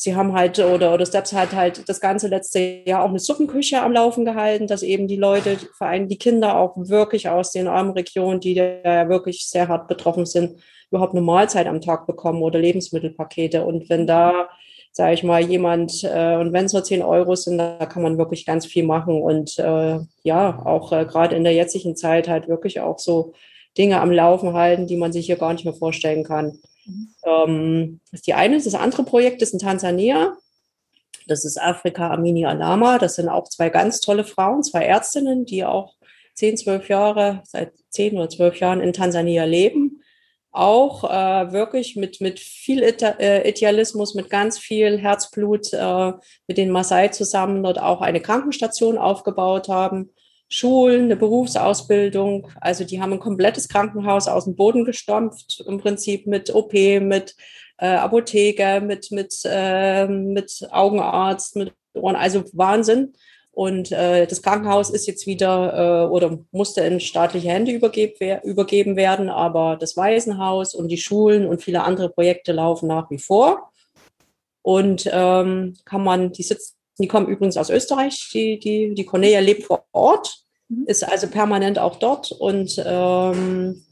sie 0.00 0.14
haben 0.14 0.32
halt, 0.32 0.60
oder, 0.60 0.94
oder 0.94 1.04
Steps 1.04 1.32
hat 1.32 1.52
halt 1.54 1.88
das 1.88 2.00
ganze 2.00 2.28
letzte 2.28 2.60
Jahr 2.86 3.02
auch 3.02 3.08
eine 3.08 3.18
Suppenküche 3.18 3.82
am 3.82 3.90
Laufen 3.90 4.24
gehalten, 4.24 4.68
dass 4.68 4.84
eben 4.84 5.08
die 5.08 5.16
Leute, 5.16 5.58
vor 5.76 5.88
allem 5.88 6.06
die 6.06 6.18
Kinder 6.18 6.56
auch 6.56 6.74
wirklich 6.76 7.28
aus 7.28 7.50
den 7.50 7.66
armen 7.66 7.90
Regionen, 7.90 8.38
die 8.38 8.54
ja 8.54 9.08
wirklich 9.08 9.48
sehr 9.48 9.66
hart 9.66 9.88
betroffen 9.88 10.24
sind, 10.24 10.60
überhaupt 10.92 11.14
eine 11.14 11.20
Mahlzeit 11.20 11.66
am 11.66 11.80
Tag 11.80 12.06
bekommen 12.06 12.42
oder 12.42 12.60
Lebensmittelpakete. 12.60 13.64
Und 13.64 13.90
wenn 13.90 14.06
da, 14.06 14.48
sage 14.92 15.14
ich 15.14 15.24
mal, 15.24 15.42
jemand, 15.42 16.04
äh, 16.04 16.36
und 16.36 16.52
wenn 16.52 16.66
es 16.66 16.72
nur 16.72 16.84
10 16.84 17.02
Euro 17.02 17.34
sind, 17.34 17.58
da 17.58 17.84
kann 17.84 18.04
man 18.04 18.18
wirklich 18.18 18.46
ganz 18.46 18.66
viel 18.66 18.84
machen. 18.84 19.20
Und 19.20 19.58
äh, 19.58 19.98
ja, 20.22 20.62
auch 20.64 20.92
äh, 20.92 21.06
gerade 21.06 21.34
in 21.34 21.42
der 21.42 21.54
jetzigen 21.54 21.96
Zeit 21.96 22.28
halt 22.28 22.46
wirklich 22.46 22.78
auch 22.78 23.00
so 23.00 23.32
Dinge 23.78 24.00
am 24.00 24.10
Laufen 24.10 24.52
halten, 24.54 24.86
die 24.86 24.96
man 24.96 25.12
sich 25.12 25.26
hier 25.26 25.36
gar 25.36 25.52
nicht 25.52 25.64
mehr 25.64 25.74
vorstellen 25.74 26.24
kann. 26.24 26.58
Ähm, 27.24 28.00
das 28.10 28.20
ist 28.20 28.26
die 28.26 28.34
eine. 28.34 28.60
Das 28.60 28.74
andere 28.74 29.04
Projekt 29.04 29.40
ist 29.42 29.52
in 29.52 29.58
Tansania. 29.58 30.36
Das 31.26 31.44
ist 31.44 31.60
Afrika 31.60 32.10
Amini 32.10 32.46
Alama. 32.46 32.98
Das 32.98 33.14
sind 33.16 33.28
auch 33.28 33.44
zwei 33.44 33.68
ganz 33.68 34.00
tolle 34.00 34.24
Frauen, 34.24 34.62
zwei 34.62 34.84
Ärztinnen, 34.84 35.44
die 35.44 35.64
auch 35.64 35.94
zehn, 36.34 36.56
zwölf 36.56 36.88
Jahre, 36.88 37.42
seit 37.44 37.72
zehn 37.90 38.16
oder 38.16 38.28
zwölf 38.28 38.58
Jahren 38.60 38.80
in 38.80 38.92
Tansania 38.92 39.44
leben. 39.44 40.02
Auch 40.50 41.04
äh, 41.04 41.52
wirklich 41.52 41.94
mit, 41.94 42.20
mit 42.20 42.40
viel 42.40 42.82
äh, 42.82 43.48
Idealismus, 43.48 44.14
mit 44.14 44.30
ganz 44.30 44.58
viel 44.58 44.98
Herzblut 44.98 45.72
äh, 45.72 46.12
mit 46.46 46.56
den 46.56 46.70
Maasai 46.70 47.08
zusammen 47.08 47.62
dort 47.62 47.78
auch 47.78 48.00
eine 48.00 48.20
Krankenstation 48.20 48.98
aufgebaut 48.98 49.68
haben 49.68 50.10
Schulen, 50.48 51.04
eine 51.04 51.16
Berufsausbildung. 51.16 52.48
Also 52.60 52.84
die 52.84 53.00
haben 53.00 53.12
ein 53.12 53.20
komplettes 53.20 53.68
Krankenhaus 53.68 54.28
aus 54.28 54.44
dem 54.44 54.56
Boden 54.56 54.84
gestampft, 54.84 55.62
im 55.66 55.78
Prinzip 55.78 56.26
mit 56.26 56.54
OP, 56.54 56.72
mit 56.72 57.36
äh, 57.78 57.86
Apotheke, 57.86 58.80
mit, 58.80 59.10
mit, 59.10 59.34
äh, 59.44 60.06
mit 60.06 60.66
Augenarzt, 60.70 61.56
mit 61.56 61.72
Ohren. 61.94 62.16
Also 62.16 62.44
Wahnsinn. 62.52 63.12
Und 63.50 63.90
äh, 63.90 64.26
das 64.26 64.40
Krankenhaus 64.40 64.88
ist 64.88 65.06
jetzt 65.06 65.26
wieder 65.26 66.04
äh, 66.04 66.08
oder 66.08 66.38
musste 66.52 66.82
in 66.82 67.00
staatliche 67.00 67.48
Hände 67.48 67.72
übergeben, 67.72 68.40
übergeben 68.44 68.94
werden, 68.94 69.28
aber 69.28 69.76
das 69.76 69.96
Waisenhaus 69.96 70.74
und 70.74 70.88
die 70.88 70.96
Schulen 70.96 71.44
und 71.44 71.60
viele 71.62 71.82
andere 71.82 72.08
Projekte 72.08 72.52
laufen 72.52 72.86
nach 72.86 73.10
wie 73.10 73.18
vor. 73.18 73.72
Und 74.62 75.10
ähm, 75.12 75.74
kann 75.84 76.04
man, 76.04 76.30
die 76.30 76.44
sitzen 76.44 76.77
die 76.98 77.08
kommen 77.08 77.28
übrigens 77.28 77.56
aus 77.56 77.70
Österreich. 77.70 78.30
Die, 78.32 78.58
die, 78.58 78.94
die 78.94 79.04
Cornelia 79.04 79.40
lebt 79.40 79.64
vor 79.64 79.84
Ort, 79.92 80.44
mhm. 80.68 80.84
ist 80.86 81.04
also 81.04 81.28
permanent 81.28 81.78
auch 81.78 81.96
dort 81.96 82.32
und 82.32 82.82
ähm, 82.84 83.84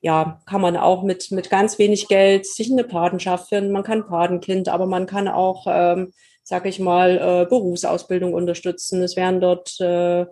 ja, 0.00 0.40
kann 0.46 0.60
man 0.60 0.76
auch 0.76 1.02
mit, 1.02 1.30
mit 1.32 1.50
ganz 1.50 1.78
wenig 1.78 2.08
Geld 2.08 2.46
sich 2.46 2.70
eine 2.70 2.84
Patenschaft 2.84 3.48
finden. 3.48 3.72
Man 3.72 3.82
kann 3.82 4.06
Patenkind, 4.06 4.68
aber 4.68 4.86
man 4.86 5.06
kann 5.06 5.26
auch, 5.26 5.66
ähm, 5.68 6.12
sag 6.44 6.66
ich 6.66 6.78
mal, 6.78 7.18
äh, 7.18 7.46
Berufsausbildung 7.48 8.32
unterstützen. 8.32 9.02
Es 9.02 9.16
werden 9.16 9.40
dort 9.40 9.80
äh, 9.80 10.26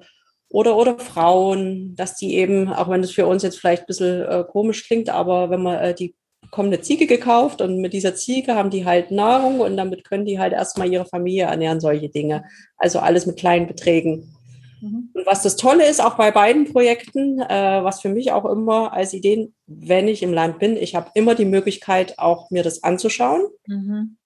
oder, 0.48 0.76
oder 0.76 0.98
Frauen, 0.98 1.96
dass 1.96 2.16
die 2.16 2.36
eben, 2.36 2.72
auch 2.72 2.88
wenn 2.88 3.02
das 3.02 3.10
für 3.10 3.26
uns 3.26 3.42
jetzt 3.42 3.58
vielleicht 3.58 3.82
ein 3.82 3.86
bisschen 3.86 4.22
äh, 4.22 4.44
komisch 4.48 4.86
klingt, 4.86 5.10
aber 5.10 5.50
wenn 5.50 5.62
man 5.62 5.78
äh, 5.78 5.94
die 5.94 6.14
bekommen 6.46 6.68
eine 6.72 6.80
Ziege 6.80 7.06
gekauft 7.06 7.60
und 7.60 7.80
mit 7.80 7.92
dieser 7.92 8.14
Ziege 8.14 8.54
haben 8.54 8.70
die 8.70 8.84
halt 8.84 9.10
Nahrung 9.10 9.60
und 9.60 9.76
damit 9.76 10.04
können 10.04 10.24
die 10.24 10.38
halt 10.38 10.52
erstmal 10.52 10.90
ihre 10.90 11.04
Familie 11.04 11.44
ernähren, 11.44 11.80
solche 11.80 12.08
Dinge. 12.08 12.44
Also 12.76 12.98
alles 12.98 13.26
mit 13.26 13.36
kleinen 13.36 13.66
Beträgen. 13.66 14.34
Mhm. 14.80 15.10
Und 15.12 15.26
was 15.26 15.42
das 15.42 15.56
Tolle 15.56 15.86
ist, 15.86 16.02
auch 16.02 16.16
bei 16.16 16.30
beiden 16.30 16.72
Projekten, 16.72 17.40
äh, 17.40 17.82
was 17.82 18.00
für 18.00 18.08
mich 18.08 18.32
auch 18.32 18.44
immer 18.44 18.92
als 18.92 19.12
Ideen, 19.12 19.54
wenn 19.66 20.08
ich 20.08 20.22
im 20.22 20.32
Land 20.32 20.58
bin, 20.58 20.76
ich 20.76 20.94
habe 20.94 21.10
immer 21.14 21.34
die 21.34 21.44
Möglichkeit, 21.44 22.18
auch 22.18 22.50
mir 22.50 22.62
das 22.62 22.82
anzuschauen. 22.82 23.46
Mhm. 23.66 24.16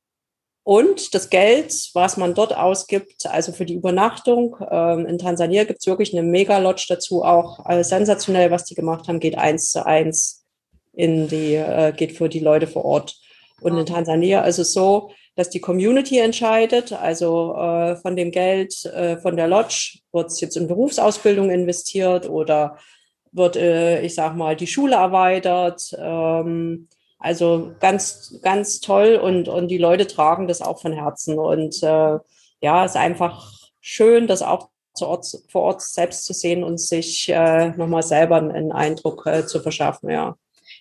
Und 0.63 1.15
das 1.15 1.31
Geld, 1.31 1.91
was 1.95 2.17
man 2.17 2.35
dort 2.35 2.55
ausgibt, 2.55 3.27
also 3.27 3.53
für 3.53 3.65
die 3.65 3.75
Übernachtung, 3.75 4.57
ähm, 4.71 5.07
in 5.07 5.19
Tansania 5.19 5.65
gibt 5.65 5.81
es 5.81 5.87
wirklich 5.87 6.13
eine 6.13 6.23
Mega-Lodge 6.23 6.87
dazu, 6.89 7.25
auch 7.25 7.69
äh, 7.69 7.83
sensationell, 7.83 8.51
was 8.51 8.67
die 8.67 8.75
gemacht 8.75 9.09
haben, 9.09 9.21
geht 9.21 9.39
eins 9.39 9.71
zu 9.71 9.85
eins 9.87 10.40
in 10.93 11.29
die, 11.29 11.55
äh, 11.55 11.93
geht 11.97 12.13
für 12.17 12.29
die 12.29 12.41
Leute 12.41 12.67
vor 12.67 12.85
Ort. 12.85 13.17
Und 13.61 13.77
in 13.77 13.87
Tansania 13.87 14.43
ist 14.43 14.59
es 14.59 14.73
so, 14.73 15.11
dass 15.37 15.51
die 15.51 15.61
Community 15.61 16.19
entscheidet, 16.19 16.93
also 16.93 17.55
äh, 17.57 17.97
von 17.97 18.17
dem 18.17 18.31
Geld 18.31 18.85
äh, 18.87 19.19
von 19.19 19.37
der 19.37 19.49
Lodge 19.49 20.01
wird 20.13 20.27
es 20.27 20.41
jetzt 20.41 20.57
in 20.57 20.67
Berufsausbildung 20.67 21.51
investiert 21.51 22.29
oder 22.29 22.79
wird, 23.33 23.57
äh, 23.57 24.03
ich 24.03 24.15
sag 24.15 24.37
mal, 24.37 24.57
die 24.57 24.67
Schule 24.67 24.97
erweitert. 24.97 25.95
Ähm, 25.99 26.89
also 27.19 27.73
ganz, 27.81 28.41
ganz 28.43 28.81
toll 28.81 29.17
und, 29.23 29.49
und 29.49 29.69
die 29.69 29.79
Leute 29.79 30.07
tragen 30.07 30.49
das 30.49 30.63
auch 30.63 30.81
von 30.81 30.93
Herzen. 30.93 31.39
Und 31.39 31.83
äh, 31.83 32.19
ja, 32.63 32.85
es 32.85 32.93
ist 32.93 32.97
einfach 32.97 33.53
schön, 33.81 34.27
das 34.27 34.43
auch 34.43 34.71
zu 34.95 35.07
Ort, 35.07 35.27
vor 35.49 35.63
Ort 35.63 35.83
selbst 35.83 36.25
zu 36.25 36.33
sehen 36.33 36.65
und 36.65 36.79
sich 36.79 37.29
äh, 37.29 37.69
nochmal 37.71 38.03
selber 38.03 38.37
einen 38.37 38.73
Eindruck 38.73 39.27
äh, 39.27 39.47
zu 39.47 39.61
verschaffen, 39.61 40.11
ja. 40.11 40.37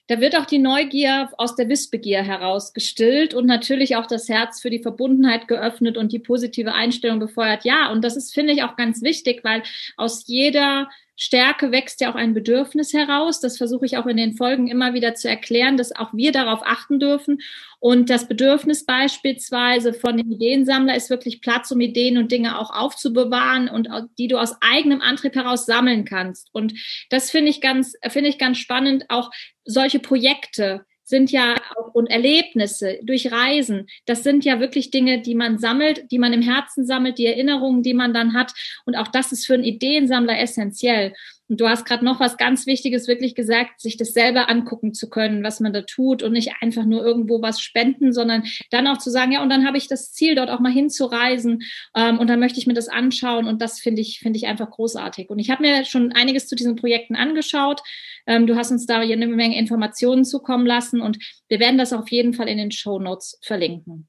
Da 0.10 0.20
wird 0.20 0.36
auch 0.36 0.48
die 0.48 0.58
Neugier 0.58 1.30
aus 1.38 1.56
der 1.56 1.70
Wissbegier 1.70 2.24
heraus 2.24 2.74
gestillt 2.74 3.36
und 3.36 3.46
natürlich 3.46 3.96
auch 3.96 4.08
das 4.08 4.28
Herz 4.28 4.60
für 4.60 4.72
die 4.72 4.82
Verbundenheit 4.82 5.48
geöffnet 5.48 5.98
und 5.98 6.12
die 6.12 6.18
positive 6.18 6.74
Einstellung 6.74 7.20
befeuert. 7.20 7.64
Ja, 7.64 7.92
und 7.92 8.04
das 8.04 8.18
ist, 8.18 8.34
finde 8.34 8.54
ich, 8.54 8.64
auch 8.64 8.76
ganz 8.76 9.04
wichtig, 9.04 9.44
weil 9.44 9.62
aus 9.98 10.24
jeder 10.26 10.90
Stärke 11.22 11.74
wächst 11.74 12.00
ja 12.00 12.10
auch 12.10 12.16
ein 12.16 12.34
Bedürfnis 12.34 12.94
heraus. 12.94 13.42
Das 13.42 13.58
versuche 13.58 13.86
ich 13.86 13.98
auch 13.98 14.06
in 14.06 14.16
den 14.16 14.38
Folgen 14.38 14.70
immer 14.70 14.94
wieder 14.94 15.16
zu 15.16 15.28
erklären, 15.28 15.76
dass 15.76 15.94
auch 15.94 16.14
wir 16.14 16.32
darauf 16.32 16.62
achten 16.64 16.98
dürfen. 16.98 17.42
Und 17.80 18.10
das 18.10 18.30
Bedürfnis 18.30 18.86
beispielsweise 18.86 19.94
von 19.94 20.16
dem 20.16 20.32
Ideensammler 20.32 20.96
ist 20.96 21.10
wirklich 21.10 21.42
Platz, 21.42 21.72
um 21.72 21.82
Ideen 21.82 22.18
und 22.18 22.32
Dinge 22.32 22.58
auch 22.58 22.72
aufzubewahren 22.72 23.68
und 23.68 23.90
die 24.18 24.30
du 24.30 24.38
aus 24.38 24.56
eigenem 24.62 25.02
Antrieb 25.02 25.36
heraus 25.36 25.66
sammeln 25.66 26.06
kannst. 26.06 26.48
Und 26.54 26.74
das 27.10 27.30
finde 27.30 27.52
ich 27.52 27.60
ganz, 27.60 27.96
finde 28.08 28.30
ich 28.30 28.38
ganz 28.38 28.58
spannend, 28.58 29.04
auch 29.10 29.30
solche 29.66 30.00
Projekte 30.00 30.86
sind 31.10 31.32
ja 31.32 31.56
auch 31.76 31.94
und 31.94 32.08
Erlebnisse 32.08 33.00
durch 33.04 33.32
Reisen. 33.32 33.88
Das 34.06 34.24
sind 34.24 34.46
ja 34.46 34.60
wirklich 34.60 34.92
Dinge, 34.92 35.22
die 35.22 35.36
man 35.36 35.58
sammelt, 35.58 36.12
die 36.12 36.20
man 36.20 36.34
im 36.34 36.42
Herzen 36.42 36.86
sammelt, 36.86 37.18
die 37.18 37.26
Erinnerungen, 37.26 37.84
die 37.84 37.96
man 37.96 38.14
dann 38.14 38.34
hat. 38.34 38.54
Und 38.86 38.96
auch 38.96 39.08
das 39.08 39.32
ist 39.32 39.46
für 39.46 39.56
einen 39.56 39.64
Ideensammler 39.64 40.40
essentiell. 40.40 41.14
Und 41.50 41.60
du 41.60 41.68
hast 41.68 41.86
gerade 41.86 42.06
noch 42.06 42.20
was 42.20 42.38
ganz 42.38 42.68
Wichtiges 42.68 43.08
wirklich 43.08 43.34
gesagt, 43.34 43.82
sich 43.82 43.98
das 43.98 44.14
selber 44.14 44.50
angucken 44.50 44.94
zu 44.94 45.10
können, 45.10 45.44
was 45.44 45.60
man 45.60 45.74
da 45.74 45.82
tut 45.82 46.22
und 46.22 46.34
nicht 46.34 46.54
einfach 46.62 46.86
nur 46.86 47.04
irgendwo 47.04 47.42
was 47.42 47.60
spenden, 47.60 48.14
sondern 48.14 48.44
dann 48.70 48.88
auch 48.88 49.00
zu 49.00 49.10
sagen, 49.10 49.32
ja, 49.32 49.42
und 49.42 49.50
dann 49.50 49.66
habe 49.66 49.78
ich 49.78 49.88
das 49.88 50.14
Ziel, 50.14 50.36
dort 50.36 50.52
auch 50.52 50.60
mal 50.60 50.72
hinzureisen 50.72 51.64
ähm, 51.96 52.20
und 52.20 52.28
dann 52.28 52.40
möchte 52.40 52.60
ich 52.60 52.68
mir 52.68 52.76
das 52.76 52.88
anschauen 52.88 53.48
und 53.48 53.64
das 53.64 53.80
finde 53.80 54.02
ich, 54.02 54.20
finde 54.20 54.38
ich 54.38 54.46
einfach 54.46 54.70
großartig. 54.70 55.30
Und 55.32 55.40
ich 55.40 55.50
habe 55.50 55.64
mir 55.64 55.86
schon 55.86 56.12
einiges 56.12 56.48
zu 56.48 56.56
diesen 56.56 56.76
Projekten 56.76 57.16
angeschaut. 57.16 57.82
Ähm, 58.28 58.46
du 58.46 58.56
hast 58.56 58.70
uns 58.70 58.86
da 58.86 59.00
eine 59.00 59.28
Menge 59.28 59.58
Informationen 59.58 60.26
zukommen 60.26 60.68
lassen 60.68 61.02
und 61.02 61.18
wir 61.48 61.60
werden 61.60 61.80
das 61.80 61.94
auf 61.94 62.12
jeden 62.12 62.34
Fall 62.34 62.48
in 62.48 62.60
den 62.60 62.72
Show 62.72 63.00
Notes 63.00 63.40
verlinken. 63.42 64.08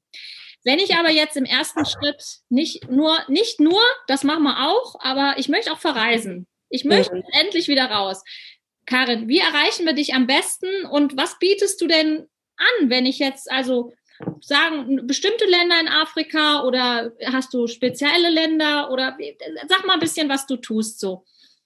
Wenn 0.63 0.77
ich 0.77 0.95
aber 0.95 1.09
jetzt 1.09 1.37
im 1.37 1.45
ersten 1.45 1.85
Schritt 1.85 2.23
nicht 2.49 2.87
nur, 2.91 3.17
nicht 3.27 3.59
nur, 3.59 3.81
das 4.05 4.23
machen 4.23 4.43
wir 4.43 4.69
auch, 4.69 4.95
aber 4.99 5.33
ich 5.37 5.49
möchte 5.49 5.71
auch 5.71 5.79
verreisen. 5.79 6.45
Ich 6.71 6.85
möchte 6.85 7.15
mhm. 7.15 7.23
endlich 7.33 7.67
wieder 7.67 7.85
raus. 7.85 8.23
Karin, 8.85 9.27
wie 9.27 9.39
erreichen 9.39 9.85
wir 9.85 9.93
dich 9.93 10.15
am 10.15 10.25
besten 10.25 10.85
und 10.85 11.15
was 11.15 11.37
bietest 11.37 11.79
du 11.81 11.87
denn 11.87 12.27
an, 12.57 12.89
wenn 12.89 13.05
ich 13.05 13.19
jetzt 13.19 13.51
also 13.51 13.93
sagen, 14.39 15.07
bestimmte 15.07 15.45
Länder 15.45 15.79
in 15.79 15.87
Afrika 15.87 16.63
oder 16.63 17.11
hast 17.25 17.53
du 17.53 17.67
spezielle 17.67 18.29
Länder 18.29 18.91
oder 18.91 19.17
sag 19.67 19.85
mal 19.85 19.93
ein 19.93 19.99
bisschen, 19.99 20.29
was 20.29 20.47
du 20.47 20.57
tust 20.57 20.99
so 20.99 21.25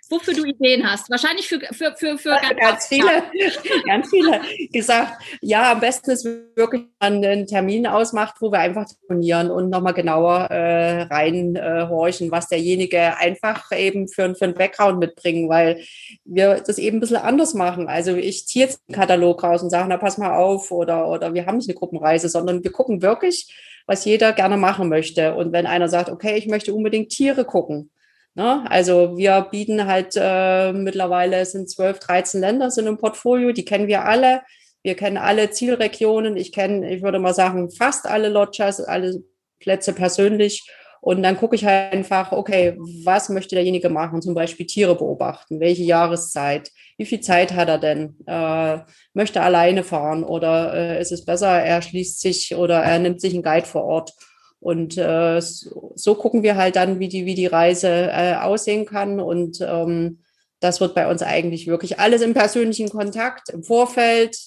wofür 0.10 0.34
du 0.34 0.46
Ideen 0.46 0.90
hast. 0.90 1.10
Wahrscheinlich 1.10 1.48
für, 1.48 1.60
für, 1.72 1.96
für, 1.96 2.18
für 2.18 2.30
ganz, 2.30 2.60
ganz 2.60 2.88
viele, 2.88 3.24
ganz 3.86 4.10
viele 4.10 4.42
gesagt. 4.72 5.22
Ja, 5.42 5.72
am 5.72 5.80
besten 5.80 6.12
ist 6.12 6.26
wirklich 6.56 6.84
man 7.00 7.24
einen 7.24 7.48
Termin 7.48 7.88
ausmacht, 7.88 8.36
wo 8.40 8.52
wir 8.52 8.60
einfach 8.60 8.86
telefonieren 8.86 9.50
und 9.52 9.70
nochmal 9.70 9.94
genauer 9.94 10.52
äh, 10.52 11.04
reinhorchen, 11.04 12.28
äh, 12.28 12.32
was 12.32 12.48
derjenige 12.48 13.18
einfach 13.18 13.72
eben 13.72 14.08
für, 14.08 14.36
für 14.36 14.46
einen 14.46 14.54
Background 14.54 15.00
mitbringen, 15.00 15.50
weil 15.50 15.84
wir 16.24 16.62
das 16.66 16.78
eben 16.78 16.98
ein 16.98 17.02
bisschen 17.02 17.18
anders 17.18 17.54
machen. 17.54 17.88
Also 17.88 18.16
ich 18.16 18.48
ziehe 18.48 18.66
jetzt 18.66 18.82
einen 18.88 18.96
Katalog 18.96 19.44
raus 19.44 19.64
und 19.64 19.70
sage, 19.70 19.88
na 19.90 19.98
pass 19.98 20.18
mal 20.18 20.38
auf 20.38 20.72
oder, 20.72 21.08
oder 21.10 21.34
wir 21.34 21.46
haben 21.46 21.58
nicht 21.58 21.70
eine 21.70 21.78
Gruppenreise, 21.78 22.30
sondern 22.30 22.64
wir 22.64 22.72
gucken 22.72 23.02
wirklich, 23.02 23.54
was 23.88 24.06
jeder 24.06 24.34
gerne 24.34 24.58
machen 24.58 24.90
möchte. 24.90 25.36
Und 25.36 25.52
wenn 25.52 25.68
einer 25.68 25.90
sagt, 25.90 26.10
okay, 26.10 26.38
ich 26.38 26.48
möchte 26.48 26.74
unbedingt 26.74 27.10
Tiere 27.10 27.46
gucken, 27.46 27.92
Ne? 28.36 28.70
Also 28.70 29.18
wir 29.18 29.48
bieten 29.50 29.86
halt 29.86 30.14
äh, 30.18 30.74
mittlerweile, 30.74 31.46
sind 31.46 31.70
12, 31.70 32.00
13 32.00 32.42
Länder 32.42 32.70
sind 32.70 32.86
im 32.86 32.98
Portfolio, 32.98 33.54
die 33.54 33.66
kennen 33.66 33.88
wir 33.88 34.06
alle. 34.06 34.42
Wir 34.84 34.96
kennen 34.96 35.18
alle 35.18 35.50
Zielregionen. 35.50 36.38
Ich 36.38 36.52
kenne, 36.52 36.94
ich 36.94 37.02
würde 37.02 37.18
mal 37.18 37.34
sagen, 37.34 37.72
fast 37.72 38.06
alle 38.06 38.30
Lodgers, 38.30 38.82
alle 38.82 39.24
Plätze 39.60 39.94
persönlich. 39.94 40.70
Und 41.02 41.24
dann 41.24 41.38
gucke 41.38 41.56
ich 41.56 41.66
halt 41.66 41.94
einfach, 41.94 42.32
okay, 42.32 42.78
was 43.04 43.30
möchte 43.30 43.56
derjenige 43.56 43.90
machen? 43.90 44.22
Zum 44.22 44.34
Beispiel 44.34 44.66
Tiere 44.66 44.96
beobachten. 44.96 45.60
Welche 45.60 45.84
Jahreszeit? 45.84 46.72
Wie 46.98 47.06
viel 47.06 47.22
Zeit 47.22 47.54
hat 47.54 47.70
er 47.70 47.78
denn? 47.78 48.18
Äh, 48.26 48.80
möchte 49.14 49.40
er 49.40 49.46
alleine 49.46 49.84
fahren 49.84 50.24
oder 50.24 50.74
äh, 50.74 51.02
ist 51.02 51.12
es 51.12 51.24
besser, 51.24 51.62
er 51.62 51.82
schließt 51.82 52.22
sich 52.22 52.56
oder 52.56 52.82
er 52.82 53.00
nimmt 53.00 53.22
sich 53.22 53.34
einen 53.34 53.44
Guide 53.44 53.68
vor 53.68 53.86
Ort? 53.86 54.14
Und 54.60 54.98
äh, 54.98 55.42
so, 55.42 56.16
gucken 56.16 56.44
wir 56.44 56.56
halt 56.56 56.76
dann, 56.76 57.00
wie 57.00 57.08
die, 57.08 57.26
wie 57.26 57.36
die 57.36 57.46
Reise 57.46 57.90
äh, 57.90 58.36
aussehen 58.36 58.86
kann. 58.86 59.20
Und 59.20 59.62
ähm, 59.62 60.24
das 60.60 60.82
wird 60.82 60.96
bei 60.96 61.10
uns 61.10 61.22
eigentlich 61.22 61.68
wirklich 61.68 62.00
alles 62.00 62.22
im 62.22 62.34
persönlichen 62.34 62.90
Kontakt, 62.90 63.50
im 63.50 63.64
Vorfeld, 63.64 64.38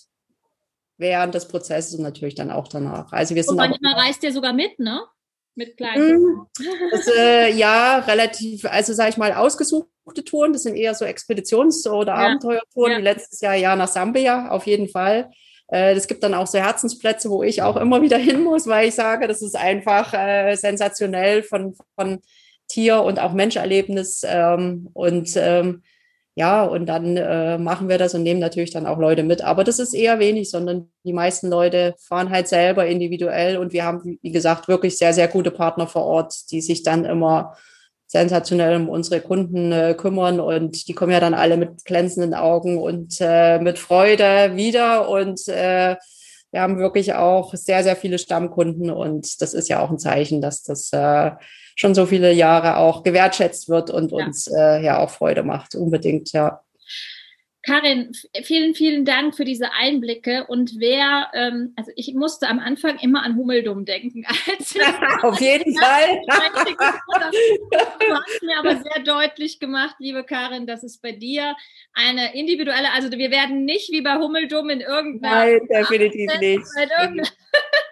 während 0.99 1.35
des 1.35 1.47
Prozesses 1.49 1.95
und 1.95 2.03
natürlich 2.03 2.35
dann 2.35 2.51
auch 2.51 2.69
danach. 2.69 3.13
Also 3.13 3.35
wir 3.35 3.43
sind 3.43 3.53
und 3.53 3.57
manchmal 3.59 3.95
auch, 3.95 3.99
reist 3.99 4.23
ihr 4.25 4.33
sogar 4.33 4.53
mit, 4.53 4.79
ne? 4.79 5.03
Mit 5.55 5.77
kleinen. 5.77 6.11
Hm, 6.11 6.47
das, 6.91 7.07
äh, 7.17 7.53
ja, 7.53 7.99
relativ, 7.99 8.65
also 8.65 8.93
sage 8.93 9.11
ich 9.11 9.17
mal, 9.17 9.33
ausgesuchte 9.33 10.25
Touren. 10.25 10.53
Das 10.53 10.65
sind 10.65 10.77
eher 10.77 10.95
so 10.95 11.05
Expeditions- 11.05 11.89
oder 11.89 12.13
ja. 12.15 12.27
Abenteuertouren, 12.27 12.93
ja. 12.93 12.99
wie 12.99 13.03
letztes 13.03 13.41
Jahr 13.41 13.55
ja 13.55 13.75
nach 13.77 13.89
Sambia, 13.89 14.51
auf 14.51 14.67
jeden 14.67 14.89
Fall. 14.89 15.31
Äh, 15.71 15.95
es 15.95 16.07
gibt 16.07 16.23
dann 16.23 16.35
auch 16.35 16.47
so 16.47 16.59
Herzensplätze, 16.59 17.31
wo 17.31 17.43
ich 17.43 17.63
auch 17.63 17.77
immer 17.77 18.03
wieder 18.03 18.19
hin 18.19 18.43
muss, 18.43 18.67
weil 18.67 18.89
ich 18.89 18.95
sage, 18.95 19.29
das 19.29 19.43
ist 19.43 19.57
einfach 19.57 20.13
äh, 20.15 20.55
sensationell 20.57 21.43
von, 21.43 21.75
von 21.95 22.21
Tier- 22.69 23.03
und 23.03 23.19
auch 23.19 23.33
Menscherlebnis. 23.33 24.23
Ähm, 24.25 24.89
und 24.93 25.31
ähm, 25.37 25.83
ja, 26.39 26.63
und 26.63 26.87
dann 26.87 27.17
äh, 27.17 27.59
machen 27.59 27.89
wir 27.89 27.99
das 27.99 28.15
und 28.15 28.23
nehmen 28.23 28.39
natürlich 28.39 28.71
dann 28.71 28.87
auch 28.87 28.99
Leute 28.99 29.25
mit. 29.25 29.43
Aber 29.43 29.65
das 29.65 29.81
ist 29.81 29.93
eher 29.93 30.21
wenig, 30.21 30.51
sondern 30.51 30.89
die 31.03 31.13
meisten 31.13 31.49
Leute 31.49 31.97
fahren 31.99 32.31
halt 32.31 32.47
selber 32.47 32.87
individuell 32.87 33.57
und 33.57 33.73
wir 33.73 33.85
haben, 33.85 34.19
wie 34.23 34.31
gesagt, 34.31 34.69
wirklich 34.69 34.99
sehr, 34.99 35.13
sehr 35.13 35.27
gute 35.27 35.51
Partner 35.51 35.89
vor 35.89 36.05
Ort, 36.05 36.51
die 36.53 36.61
sich 36.61 36.85
dann 36.85 37.05
immer 37.05 37.57
sensationell 38.09 38.75
um 38.77 38.89
unsere 38.89 39.21
Kunden 39.21 39.71
äh, 39.71 39.95
kümmern 39.97 40.41
und 40.41 40.89
die 40.89 40.95
kommen 40.95 41.13
ja 41.13 41.21
dann 41.21 41.35
alle 41.35 41.59
mit 41.59 41.85
glänzenden 41.85 42.35
Augen 42.35 42.79
und 42.79 43.19
äh, 43.21 43.61
mit 43.61 43.79
Freude 43.79 44.57
wieder 44.57 45.09
und 45.09 45.47
äh, 45.47 45.97
wir 46.51 46.63
haben 46.63 46.79
wirklich 46.79 47.13
auch 47.13 47.55
sehr, 47.55 47.83
sehr 47.83 47.95
viele 47.95 48.19
Stammkunden 48.19 48.91
und 48.91 49.43
das 49.43 49.53
ist 49.53 49.69
ja 49.69 49.81
auch 49.81 49.91
ein 49.91 49.99
Zeichen, 49.99 50.41
dass 50.41 50.63
das 50.63 50.91
äh, 50.93 51.33
schon 51.77 51.95
so 51.95 52.07
viele 52.07 52.33
Jahre 52.33 52.79
auch 52.79 53.03
gewertschätzt 53.03 53.69
wird 53.69 53.91
und 53.91 54.11
ja. 54.11 54.25
uns 54.25 54.47
äh, 54.47 54.83
ja 54.83 54.99
auch 54.99 55.11
Freude 55.11 55.43
macht, 55.43 55.75
unbedingt, 55.75 56.33
ja. 56.33 56.63
Karin, 57.69 58.13
vielen, 58.45 58.75
vielen 58.75 59.05
Dank 59.05 59.37
für 59.37 59.45
diese 59.45 59.73
Einblicke. 59.75 60.47
Und 60.49 60.77
wer, 60.79 61.29
ähm, 61.35 61.75
also 61.77 61.93
ich 61.97 62.15
musste 62.15 62.49
am 62.49 62.61
Anfang 62.61 62.99
immer 62.99 63.23
an 63.23 63.37
Hummeldumm 63.37 63.85
denken. 63.85 64.25
Als 64.49 64.75
Auf 65.23 65.39
jeden 65.39 65.77
Fall. 65.77 66.19
du 66.27 68.15
hast 68.15 68.43
mir 68.43 68.59
aber 68.59 68.77
sehr 68.77 69.03
deutlich 69.05 69.61
gemacht, 69.61 69.97
liebe 69.99 70.25
Karin, 70.25 70.67
dass 70.67 70.83
es 70.83 70.97
bei 70.97 71.13
dir 71.13 71.55
eine 71.93 72.35
individuelle, 72.35 72.91
also 72.95 73.11
wir 73.11 73.31
werden 73.31 73.67
nicht 73.67 73.93
wie 73.93 74.01
bei 74.01 74.17
Hummeldumm 74.17 74.71
in 74.71 74.81
irgendeiner. 74.81 75.59
Nein, 75.59 75.69
definitiv 75.69 76.31
nicht. 76.41 76.65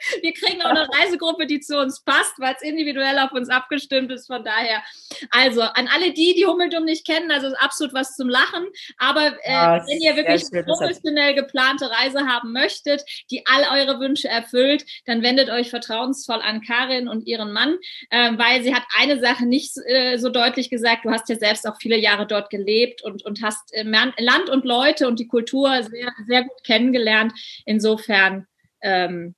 wir 0.23 0.33
kriegen 0.33 0.62
auch 0.62 0.71
eine 0.71 0.88
Reisegruppe, 0.88 1.47
die 1.47 1.61
zu 1.61 1.78
uns 1.78 2.02
passt, 2.02 2.38
weil 2.38 2.54
es 2.54 2.62
individuell 2.62 3.18
auf 3.18 3.33
uns 3.33 3.50
abgestimmt 3.50 4.11
ist. 4.11 4.26
Von 4.26 4.45
daher, 4.45 4.83
also 5.30 5.62
an 5.62 5.88
alle 5.92 6.12
die, 6.12 6.35
die 6.35 6.47
Hummeldumm 6.47 6.85
nicht 6.85 7.06
kennen, 7.06 7.30
also 7.30 7.49
ist 7.49 7.61
absolut 7.61 7.95
was 7.95 8.16
zum 8.16 8.28
Lachen. 8.28 8.66
Aber 8.99 9.37
äh, 9.42 9.65
ja, 9.75 9.85
wenn 9.87 10.00
ihr 10.00 10.16
wirklich 10.16 10.44
professionell 10.64 11.35
geplante 11.35 11.90
Reise 11.90 12.26
haben 12.26 12.52
möchtet, 12.52 13.04
die 13.30 13.44
all 13.46 13.80
eure 13.80 14.00
Wünsche 14.00 14.28
erfüllt, 14.28 14.85
dann 15.04 15.23
wendet 15.23 15.50
euch 15.50 15.70
vertrauensvoll 15.70 16.40
an 16.42 16.61
Karin 16.62 17.08
und 17.08 17.26
ihren 17.26 17.52
Mann, 17.52 17.76
äh, 18.11 18.32
weil 18.37 18.62
sie 18.62 18.75
hat 18.75 18.85
eine 18.99 19.20
Sache 19.20 19.46
nicht 19.46 19.76
äh, 19.87 20.16
so 20.18 20.28
deutlich 20.28 20.70
gesagt. 20.70 21.04
Du 21.04 21.11
hast 21.11 21.28
ja 21.28 21.37
selbst 21.37 21.66
auch 21.66 21.76
viele 21.80 21.99
Jahre 21.99 22.26
dort 22.26 22.50
gelebt 22.50 23.02
und, 23.02 23.25
und 23.25 23.42
hast 23.42 23.73
äh, 23.75 23.82
Land 23.82 24.50
und 24.50 24.64
Leute 24.64 25.08
und 25.08 25.18
die 25.18 25.28
Kultur 25.28 25.82
sehr, 25.82 26.12
sehr 26.26 26.42
gut 26.42 26.64
kennengelernt. 26.64 27.32
Insofern 27.64 28.46
ähm, 28.82 29.35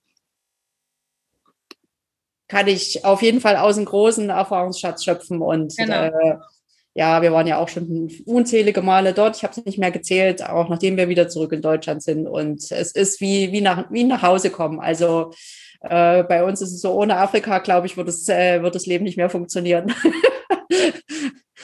kann 2.49 2.67
ich 2.67 3.05
auf 3.05 3.23
jeden 3.23 3.41
Fall 3.41 3.57
aus 3.57 3.77
einem 3.77 3.87
großen 3.87 4.31
Erfahrungsschatz 4.31 5.05
schöpfen. 5.05 5.43
Und 5.43 5.77
genau. 5.77 6.05
äh, 6.05 6.39
ja, 6.99 7.23
wir 7.23 7.33
waren 7.33 7.47
ja 7.47 7.59
auch 7.59 7.69
schon 7.69 8.11
unzählige 8.27 8.83
Male 8.83 9.13
dort. 9.13 9.37
Ich 9.37 9.45
habe 9.45 9.53
es 9.57 9.65
nicht 9.65 9.79
mehr 9.79 9.93
gezählt, 9.93 10.45
auch 10.45 10.69
nachdem 10.69 10.97
wir 10.97 11.09
wieder 11.09 11.29
zurück 11.29 11.53
in 11.53 11.63
Deutschland 11.63 12.03
sind. 12.03 12.27
Und 12.27 12.73
es 12.73 12.91
ist 12.91 13.21
wie, 13.21 13.53
wie, 13.53 13.61
nach, 13.61 13.89
wie 13.93 14.03
nach 14.03 14.23
Hause 14.23 14.51
kommen. 14.51 14.81
Also 14.81 15.31
äh, 15.81 16.25
bei 16.25 16.43
uns 16.43 16.61
ist 16.61 16.73
es 16.73 16.81
so, 16.81 16.93
ohne 16.93 17.17
Afrika, 17.19 17.61
glaube 17.61 17.87
ich, 17.87 17.97
wird, 17.97 18.09
es, 18.09 18.29
äh, 18.29 18.65
wird 18.65 18.75
das 18.75 18.87
Leben 18.87 19.05
nicht 19.05 19.17
mehr 19.17 19.31
funktionieren. 19.31 19.95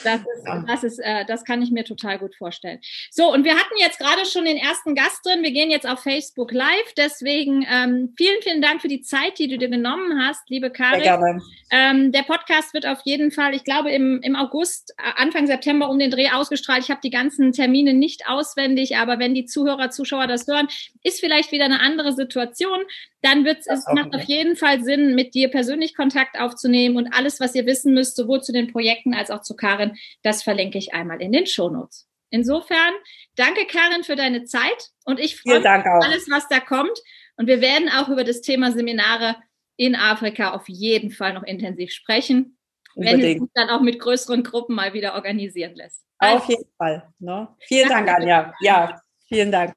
Das, 0.05 0.21
ist, 0.21 0.67
das, 0.67 0.83
ist, 0.83 0.99
äh, 0.99 1.25
das 1.25 1.43
kann 1.43 1.61
ich 1.61 1.71
mir 1.71 1.83
total 1.83 2.19
gut 2.19 2.35
vorstellen. 2.35 2.79
So, 3.11 3.33
und 3.33 3.43
wir 3.43 3.53
hatten 3.53 3.73
jetzt 3.79 3.99
gerade 3.99 4.25
schon 4.25 4.45
den 4.45 4.57
ersten 4.57 4.95
Gast 4.95 5.25
drin. 5.25 5.43
Wir 5.43 5.51
gehen 5.51 5.71
jetzt 5.71 5.87
auf 5.87 5.99
Facebook 5.99 6.51
Live. 6.51 6.93
Deswegen 6.97 7.65
ähm, 7.69 8.13
vielen, 8.17 8.41
vielen 8.41 8.61
Dank 8.61 8.81
für 8.81 8.87
die 8.87 9.01
Zeit, 9.01 9.39
die 9.39 9.47
du 9.47 9.57
dir 9.57 9.69
genommen 9.69 10.21
hast, 10.25 10.49
liebe 10.49 10.69
Karin. 10.69 11.03
Sehr 11.03 11.17
gerne. 11.17 11.41
Ähm, 11.71 12.11
der 12.11 12.23
Podcast 12.23 12.73
wird 12.73 12.85
auf 12.85 12.99
jeden 13.03 13.31
Fall, 13.31 13.55
ich 13.55 13.63
glaube, 13.63 13.91
im, 13.91 14.21
im 14.21 14.35
August, 14.35 14.93
äh, 14.97 15.21
Anfang 15.21 15.47
September 15.47 15.89
um 15.89 15.97
den 15.97 16.11
Dreh 16.11 16.29
ausgestrahlt. 16.29 16.83
Ich 16.83 16.91
habe 16.91 17.01
die 17.03 17.09
ganzen 17.09 17.51
Termine 17.51 17.93
nicht 17.93 18.29
auswendig, 18.29 18.97
aber 18.97 19.19
wenn 19.19 19.33
die 19.33 19.45
Zuhörer, 19.45 19.89
Zuschauer 19.89 20.27
das 20.27 20.47
hören, 20.47 20.67
ist 21.03 21.19
vielleicht 21.19 21.51
wieder 21.51 21.65
eine 21.65 21.81
andere 21.81 22.13
Situation 22.13 22.79
dann 23.25 23.43
wird 23.43 23.59
es 23.65 23.85
macht 23.91 24.13
auf 24.13 24.23
jeden 24.23 24.55
Fall 24.55 24.83
Sinn, 24.83 25.15
mit 25.15 25.33
dir 25.33 25.49
persönlich 25.49 25.95
Kontakt 25.95 26.39
aufzunehmen 26.39 26.95
und 26.95 27.11
alles, 27.13 27.39
was 27.39 27.55
ihr 27.55 27.65
wissen 27.65 27.93
müsst, 27.93 28.15
sowohl 28.15 28.41
zu 28.41 28.51
den 28.51 28.71
Projekten 28.71 29.13
als 29.13 29.31
auch 29.31 29.41
zu 29.41 29.55
Karin, 29.55 29.97
das 30.21 30.43
verlinke 30.43 30.77
ich 30.77 30.93
einmal 30.93 31.21
in 31.21 31.31
den 31.31 31.47
Shownotes. 31.47 32.07
Insofern, 32.29 32.93
danke 33.35 33.65
Karin 33.65 34.03
für 34.03 34.15
deine 34.15 34.43
Zeit 34.43 34.91
und 35.05 35.19
ich 35.19 35.39
freue 35.39 35.59
mich 35.59 35.67
auf 35.67 36.03
alles, 36.03 36.29
was 36.29 36.47
da 36.49 36.59
kommt. 36.59 36.97
Und 37.37 37.47
wir 37.47 37.61
werden 37.61 37.89
auch 37.89 38.09
über 38.09 38.23
das 38.23 38.41
Thema 38.41 38.71
Seminare 38.71 39.35
in 39.77 39.95
Afrika 39.95 40.53
auf 40.53 40.69
jeden 40.69 41.11
Fall 41.11 41.33
noch 41.33 41.43
intensiv 41.43 41.91
sprechen, 41.91 42.57
Unbedingt. 42.93 43.23
wenn 43.23 43.31
es 43.31 43.39
sich 43.39 43.49
dann 43.53 43.69
auch 43.69 43.81
mit 43.81 43.99
größeren 43.99 44.43
Gruppen 44.43 44.75
mal 44.75 44.93
wieder 44.93 45.15
organisieren 45.15 45.75
lässt. 45.75 46.05
Also, 46.17 46.37
auf 46.37 46.49
jeden 46.49 46.69
Fall. 46.77 47.07
Ne? 47.19 47.47
Vielen 47.59 47.89
Dank, 47.89 48.09
Anja. 48.09 48.53
Ja, 48.61 49.01
vielen 49.27 49.51
Dank. 49.51 49.73